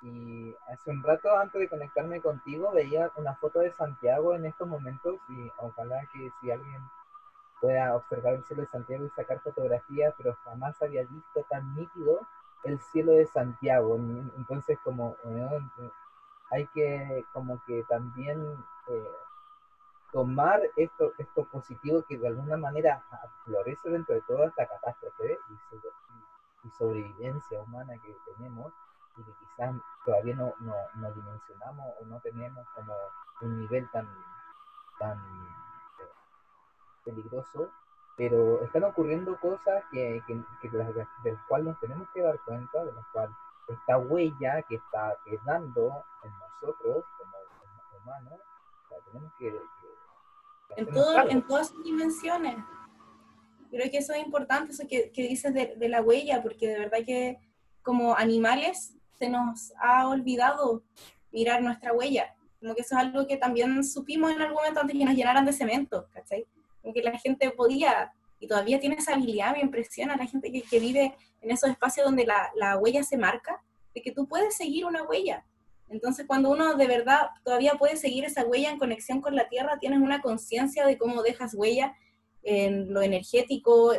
Y 0.03 0.57
hace 0.73 0.91
un 0.91 1.05
rato 1.05 1.37
antes 1.39 1.61
de 1.61 1.69
conectarme 1.69 2.21
contigo 2.21 2.73
veía 2.73 3.13
una 3.15 3.37
foto 3.37 3.61
de 3.61 3.71
Santiago 3.71 4.35
en 4.35 4.47
estos 4.47 4.67
momentos 4.67 5.21
y 5.29 5.53
ojalá 5.59 6.05
que 6.13 6.33
si 6.41 6.51
alguien 6.51 6.83
pueda 7.61 7.95
observar 7.95 8.35
el 8.35 8.45
cielo 8.45 8.63
de 8.63 8.69
Santiago 8.69 9.05
y 9.05 9.11
sacar 9.11 9.39
fotografías, 9.41 10.15
pero 10.19 10.37
jamás 10.45 10.83
había 10.83 11.03
visto 11.03 11.47
tan 11.49 11.77
nítido 11.77 12.27
el 12.65 12.81
cielo 12.81 13.13
de 13.13 13.27
Santiago. 13.27 13.97
Entonces 14.37 14.79
como 14.83 15.17
hay 16.51 16.67
que 16.75 17.25
como 17.33 17.63
que 17.67 17.85
también 17.85 18.65
eh, 18.89 19.11
tomar 20.17 20.63
esto, 20.77 21.13
esto 21.19 21.45
positivo 21.45 22.03
que 22.09 22.17
de 22.17 22.29
alguna 22.29 22.57
manera 22.57 23.05
florece 23.45 23.91
dentro 23.91 24.15
de 24.15 24.23
toda 24.23 24.47
esta 24.47 24.67
catástrofe 24.67 25.39
y, 25.51 26.71
sobrevivencia 26.79 27.61
humana 27.61 27.93
que 28.03 28.17
tenemos 28.33 28.73
y 29.17 29.23
que 29.23 29.31
quizás 29.39 29.77
todavía 30.07 30.35
no, 30.35 30.55
no, 30.61 31.13
dimensionamos 31.13 31.87
o 32.01 32.07
no 32.07 32.19
tenemos 32.21 32.67
como 32.75 32.95
un 33.43 33.61
nivel 33.61 33.89
tan, 33.91 34.09
tan 34.99 35.19
eh, 35.19 36.09
peligroso, 37.05 37.71
pero 38.17 38.63
están 38.65 38.85
ocurriendo 38.85 39.39
cosas 39.39 39.85
que, 39.93 40.23
que, 40.27 40.43
que 40.63 40.71
de 40.71 41.33
las 41.33 41.43
cuales 41.47 41.67
nos 41.67 41.81
tenemos 41.81 42.09
que 42.15 42.23
dar 42.23 42.41
cuenta, 42.41 42.85
de 42.85 42.93
las 42.93 43.07
cuales 43.13 43.37
esta 43.69 43.99
huella 43.99 44.63
que 44.63 44.77
está 44.77 45.15
quedando 45.27 46.05
en 46.23 46.33
nosotros 46.39 47.05
como, 47.19 47.37
humanos, 48.03 48.41
tenemos 49.13 49.33
que, 49.39 49.61
en, 50.77 50.87
todo, 50.87 51.29
en 51.29 51.47
todas 51.47 51.69
sus 51.69 51.85
dimensiones. 51.85 52.57
Creo 53.71 53.91
que 53.91 53.99
eso 53.99 54.13
es 54.13 54.25
importante, 54.25 54.73
eso 54.73 54.87
que, 54.89 55.11
que 55.11 55.23
dices 55.23 55.53
de, 55.53 55.75
de, 55.77 55.89
la 55.89 56.03
huella, 56.03 56.43
porque 56.43 56.69
de 56.69 56.79
verdad 56.79 56.99
que 57.05 57.39
como 57.83 58.17
animales 58.17 58.95
se 59.19 59.29
nos 59.29 59.73
ha 59.81 60.09
olvidado 60.09 60.83
mirar 61.33 61.63
nuestra 61.63 61.93
huella. 61.93 62.35
Como 62.61 62.75
que 62.75 62.83
eso 62.83 62.97
es 62.97 63.03
algo 63.03 63.27
que 63.27 63.37
también 63.37 63.85
supimos 63.85 64.31
en 64.31 64.41
algún 64.41 64.57
momento 64.57 64.81
antes 64.81 64.97
que 64.97 65.05
nos 65.05 65.15
llenaran 65.15 65.45
de 65.45 65.53
cemento, 65.53 66.09
¿cachai? 66.13 66.47
Como 66.81 66.95
que 66.95 67.03
la 67.03 67.19
gente 67.19 67.51
podía, 67.51 68.13
y 68.41 68.47
todavía 68.47 68.81
tiene 68.81 68.97
esa 68.97 69.15
habilidad, 69.15 69.53
me 69.53 69.61
impresiona 69.61 70.17
la 70.17 70.27
gente 70.27 70.51
que, 70.51 70.63
que 70.63 70.81
vive 70.81 71.15
en 71.43 71.51
esos 71.51 71.71
espacios 71.71 72.07
donde 72.07 72.25
la, 72.25 72.51
la 72.57 72.79
huella 72.79 73.03
se 73.03 73.17
marca, 73.17 73.63
de 73.95 74.03
que 74.03 74.13
tú 74.13 74.27
puedes 74.27 74.57
seguir 74.57 74.85
una 74.85 75.03
huella. 75.03 75.45
Entonces, 75.89 76.27
cuando 76.27 76.51
uno 76.51 76.75
de 76.75 76.87
verdad 76.87 77.31
todavía 77.45 77.75
puede 77.75 77.97
seguir 77.97 78.25
esa 78.25 78.45
huella 78.45 78.71
en 78.71 78.79
conexión 78.79 79.21
con 79.21 79.37
la 79.37 79.49
tierra, 79.49 79.79
tienes 79.79 80.01
una 80.01 80.21
conciencia 80.21 80.85
de 80.85 80.99
cómo 80.99 81.23
dejas 81.23 81.55
huella 81.55 81.95
en 82.43 82.93
lo 82.93 83.03
energético, 83.03 83.93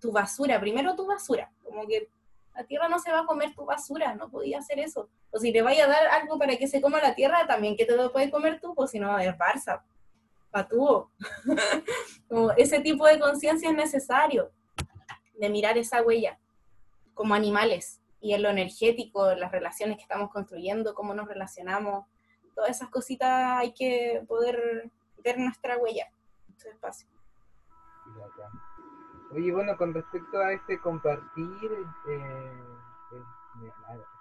tu 0.00 0.12
basura, 0.12 0.60
primero 0.60 0.96
tu 0.96 1.06
basura, 1.06 1.50
como 1.62 1.86
que 1.86 2.08
la 2.54 2.64
tierra 2.64 2.88
no 2.88 2.98
se 2.98 3.10
va 3.10 3.20
a 3.20 3.26
comer 3.26 3.54
tu 3.54 3.64
basura, 3.64 4.14
no 4.14 4.30
podía 4.30 4.58
hacer 4.58 4.78
eso. 4.78 5.08
O 5.30 5.38
si 5.38 5.52
te 5.52 5.62
vaya 5.62 5.84
a 5.84 5.88
dar 5.88 6.06
algo 6.08 6.38
para 6.38 6.56
que 6.56 6.68
se 6.68 6.80
coma 6.80 7.00
la 7.00 7.14
tierra, 7.14 7.46
también 7.46 7.76
que 7.76 7.86
te 7.86 7.96
lo 7.96 8.12
puedes 8.12 8.30
comer 8.30 8.60
tú, 8.60 8.74
pues 8.74 8.90
si 8.90 8.98
no 8.98 9.18
es 9.18 9.32
Barça, 9.38 9.82
patúo. 10.50 11.10
como 12.28 12.50
ese 12.52 12.80
tipo 12.80 13.06
de 13.06 13.18
conciencia 13.18 13.70
es 13.70 13.76
necesario, 13.76 14.50
de 15.38 15.48
mirar 15.48 15.78
esa 15.78 16.02
huella 16.02 16.38
como 17.14 17.34
animales 17.34 18.01
y 18.22 18.34
en 18.34 18.42
lo 18.42 18.48
energético, 18.50 19.34
las 19.34 19.50
relaciones 19.50 19.96
que 19.96 20.04
estamos 20.04 20.30
construyendo, 20.30 20.94
cómo 20.94 21.12
nos 21.12 21.26
relacionamos, 21.26 22.06
todas 22.54 22.70
esas 22.70 22.88
cositas 22.88 23.58
hay 23.58 23.74
que 23.74 24.24
poder 24.28 24.90
ver 25.24 25.38
nuestra 25.38 25.76
huella 25.76 26.06
en 26.48 26.58
su 26.58 26.68
espacio. 26.68 27.08
Oye, 29.32 29.52
bueno, 29.52 29.76
con 29.76 29.92
respecto 29.92 30.38
a 30.38 30.52
este 30.52 30.78
compartir, 30.78 31.72
eh, 32.08 32.52
eh, 33.12 33.72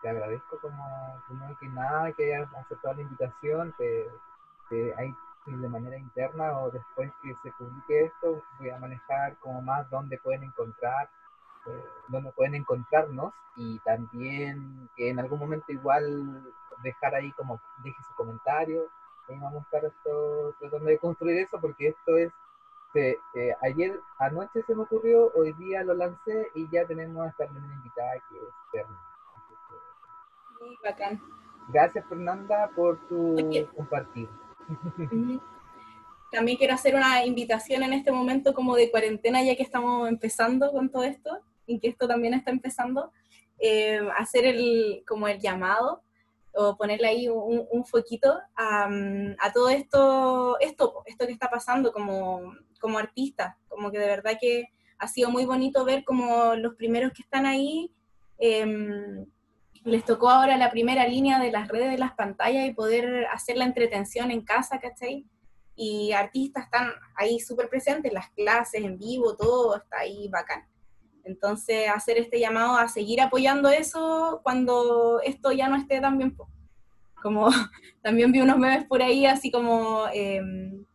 te 0.01 0.09
agradezco 0.09 0.59
como, 0.59 1.21
que 1.59 1.67
nada, 1.67 2.11
que 2.13 2.33
hayas 2.33 2.51
aceptado 2.55 2.95
la 2.95 3.01
invitación, 3.01 3.75
te, 3.77 4.93
hay 4.97 5.13
de 5.45 5.69
manera 5.69 5.97
interna 5.97 6.59
o 6.59 6.71
después 6.71 7.11
que 7.21 7.35
se 7.43 7.51
publique 7.51 8.05
esto, 8.05 8.41
voy 8.57 8.69
a 8.69 8.79
manejar 8.79 9.35
como 9.37 9.61
más 9.61 9.87
dónde 9.89 10.17
pueden 10.17 10.43
encontrar 10.43 11.09
donde 12.07 12.31
pueden 12.31 12.55
encontrarnos 12.55 13.33
y 13.55 13.79
también 13.79 14.89
que 14.95 15.09
en 15.09 15.19
algún 15.19 15.39
momento 15.39 15.71
igual 15.71 16.53
dejar 16.83 17.15
ahí 17.15 17.31
como 17.33 17.61
deje 17.83 17.97
su 18.03 18.15
comentario. 18.15 18.87
Ahí 19.29 19.37
vamos 19.39 19.61
a 19.61 19.65
estar 19.65 19.85
esto, 19.85 20.55
tratando 20.59 20.87
de 20.87 20.97
construir 20.97 21.37
eso 21.39 21.59
porque 21.59 21.89
esto 21.89 22.17
es 22.17 22.31
eh, 22.93 23.55
ayer 23.61 23.97
anoche 24.19 24.63
se 24.63 24.75
me 24.75 24.83
ocurrió, 24.83 25.31
hoy 25.35 25.53
día 25.53 25.81
lo 25.83 25.93
lancé 25.93 26.47
y 26.55 26.67
ya 26.69 26.85
tenemos 26.85 27.25
a 27.25 27.29
esta 27.29 27.47
primera 27.47 27.73
invitada 27.73 28.11
que 28.29 28.35
es 28.35 28.53
Fernanda. 28.69 29.01
Muy 30.59 30.77
bacán. 30.83 31.21
Gracias 31.69 32.05
Fernanda 32.07 32.69
por 32.75 32.99
tu 33.07 33.37
compartir. 33.75 34.27
También 36.31 36.57
quiero 36.57 36.73
hacer 36.73 36.95
una 36.95 37.25
invitación 37.25 37.83
en 37.83 37.93
este 37.93 38.11
momento 38.11 38.53
como 38.53 38.75
de 38.75 38.91
cuarentena 38.91 39.41
ya 39.41 39.55
que 39.55 39.63
estamos 39.63 40.09
empezando 40.09 40.71
con 40.71 40.89
todo 40.89 41.03
esto 41.03 41.39
y 41.71 41.79
que 41.79 41.87
esto 41.89 42.07
también 42.07 42.33
está 42.33 42.51
empezando, 42.51 43.11
eh, 43.59 43.99
hacer 44.17 44.45
el, 44.45 45.03
como 45.07 45.27
el 45.27 45.39
llamado 45.39 46.03
o 46.53 46.75
ponerle 46.75 47.07
ahí 47.07 47.29
un, 47.29 47.65
un 47.69 47.85
foquito 47.85 48.39
a, 48.55 48.89
a, 49.39 49.53
todo 49.53 49.69
esto, 49.69 50.59
esto, 50.59 51.03
esto 51.05 51.25
que 51.25 51.31
está 51.33 51.49
pasando 51.49 51.93
como, 51.93 52.53
como 52.79 52.97
artista, 52.97 53.57
como 53.69 53.91
que 53.91 53.99
de 53.99 54.07
verdad 54.07 54.37
que 54.39 54.65
ha 54.97 55.07
sido 55.07 55.31
muy 55.31 55.45
bonito 55.45 55.85
ver 55.85 56.03
como 56.03 56.55
los 56.55 56.75
primeros 56.75 57.13
que 57.13 57.23
están 57.23 57.45
ahí, 57.45 57.91
eh, 58.37 59.25
les 59.83 60.05
tocó 60.05 60.29
ahora 60.29 60.57
la 60.57 60.69
primera 60.69 61.07
línea 61.07 61.39
de 61.39 61.51
las 61.51 61.67
redes 61.67 61.91
de 61.91 61.97
las 61.97 62.13
pantallas 62.13 62.67
y 62.67 62.73
poder 62.73 63.25
hacer 63.27 63.57
la 63.57 63.65
entretención 63.65 64.31
en 64.31 64.41
casa, 64.41 64.79
¿cachai? 64.79 65.25
Y 65.75 66.11
artistas 66.11 66.65
están 66.65 66.91
ahí 67.15 67.39
súper 67.39 67.69
presentes, 67.69 68.13
las 68.13 68.29
clases 68.31 68.83
en 68.83 68.97
vivo, 68.99 69.35
todo 69.35 69.77
está 69.77 69.99
ahí 69.99 70.27
bacán. 70.27 70.63
Entonces, 71.23 71.87
hacer 71.89 72.17
este 72.17 72.39
llamado 72.39 72.75
a 72.75 72.87
seguir 72.87 73.21
apoyando 73.21 73.69
eso 73.69 74.39
cuando 74.43 75.21
esto 75.23 75.51
ya 75.51 75.67
no 75.67 75.75
esté 75.75 76.01
tan 76.01 76.17
bien. 76.17 76.35
Como 77.21 77.49
también 78.01 78.31
vi 78.31 78.41
unos 78.41 78.57
memes 78.57 78.85
por 78.85 79.01
ahí, 79.01 79.25
así 79.25 79.51
como 79.51 80.05
em, 80.13 80.85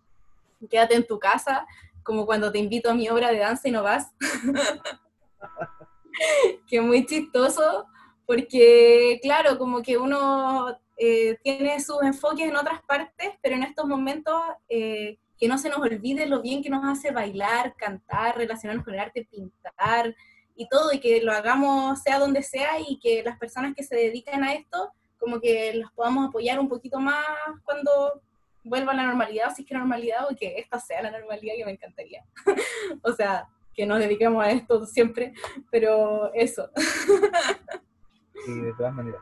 quédate 0.68 0.96
en 0.96 1.06
tu 1.06 1.18
casa, 1.18 1.66
como 2.02 2.26
cuando 2.26 2.52
te 2.52 2.58
invito 2.58 2.90
a 2.90 2.94
mi 2.94 3.08
obra 3.08 3.30
de 3.30 3.38
danza 3.38 3.68
y 3.68 3.72
no 3.72 3.82
vas. 3.82 4.10
que 6.66 6.80
muy 6.80 7.06
chistoso, 7.06 7.86
porque 8.26 9.18
claro, 9.22 9.58
como 9.58 9.82
que 9.82 9.98
uno 9.98 10.76
eh, 10.96 11.38
tiene 11.42 11.80
sus 11.80 12.02
enfoques 12.02 12.48
en 12.48 12.56
otras 12.56 12.82
partes, 12.82 13.30
pero 13.42 13.56
en 13.56 13.62
estos 13.62 13.86
momentos 13.86 14.40
eh, 14.68 15.18
que 15.38 15.48
no 15.48 15.58
se 15.58 15.68
nos 15.68 15.78
olvide 15.78 16.26
lo 16.26 16.42
bien 16.42 16.62
que 16.62 16.70
nos 16.70 16.84
hace 16.84 17.10
bailar, 17.10 17.74
cantar, 17.76 18.36
relacionarnos 18.36 18.84
con 18.84 18.94
el 18.94 19.00
arte, 19.00 19.28
pintar 19.30 20.14
y 20.54 20.68
todo, 20.68 20.92
y 20.92 21.00
que 21.00 21.20
lo 21.20 21.32
hagamos 21.32 22.00
sea 22.02 22.18
donde 22.18 22.42
sea 22.42 22.80
y 22.80 22.98
que 22.98 23.22
las 23.22 23.38
personas 23.38 23.74
que 23.74 23.82
se 23.82 23.94
dedican 23.94 24.42
a 24.42 24.54
esto, 24.54 24.92
como 25.18 25.40
que 25.40 25.74
los 25.74 25.92
podamos 25.92 26.28
apoyar 26.28 26.58
un 26.58 26.68
poquito 26.68 26.98
más 26.98 27.24
cuando 27.64 28.22
vuelva 28.64 28.92
a 28.92 28.96
la 28.96 29.06
normalidad, 29.06 29.54
si 29.54 29.62
es 29.62 29.68
que 29.68 29.74
normalidad, 29.74 30.26
o 30.30 30.34
que 30.34 30.58
esta 30.58 30.78
sea 30.78 31.02
la 31.02 31.10
normalidad, 31.10 31.54
que 31.56 31.64
me 31.64 31.72
encantaría. 31.72 32.24
o 33.02 33.12
sea, 33.12 33.48
que 33.74 33.86
nos 33.86 33.98
dediquemos 33.98 34.42
a 34.42 34.50
esto 34.50 34.86
siempre, 34.86 35.34
pero 35.70 36.32
eso. 36.34 36.70
sí, 38.46 38.60
de 38.60 38.72
todas 38.74 38.94
maneras. 38.94 39.20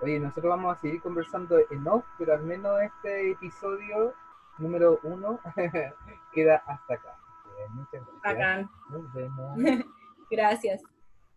Oye, 0.00 0.20
nosotros 0.20 0.50
vamos 0.50 0.76
a 0.76 0.80
seguir 0.80 1.00
conversando 1.00 1.58
en 1.70 1.88
off, 1.88 2.04
pero 2.18 2.34
al 2.34 2.42
menos 2.42 2.80
este 2.80 3.32
episodio 3.32 4.14
número 4.58 5.00
uno 5.02 5.40
queda 6.32 6.62
hasta 6.66 6.94
acá. 6.94 7.18
Muchas 7.70 8.02
gracias. 8.22 8.70
Nos 8.90 9.12
vemos. 9.12 9.58
gracias. 10.30 10.82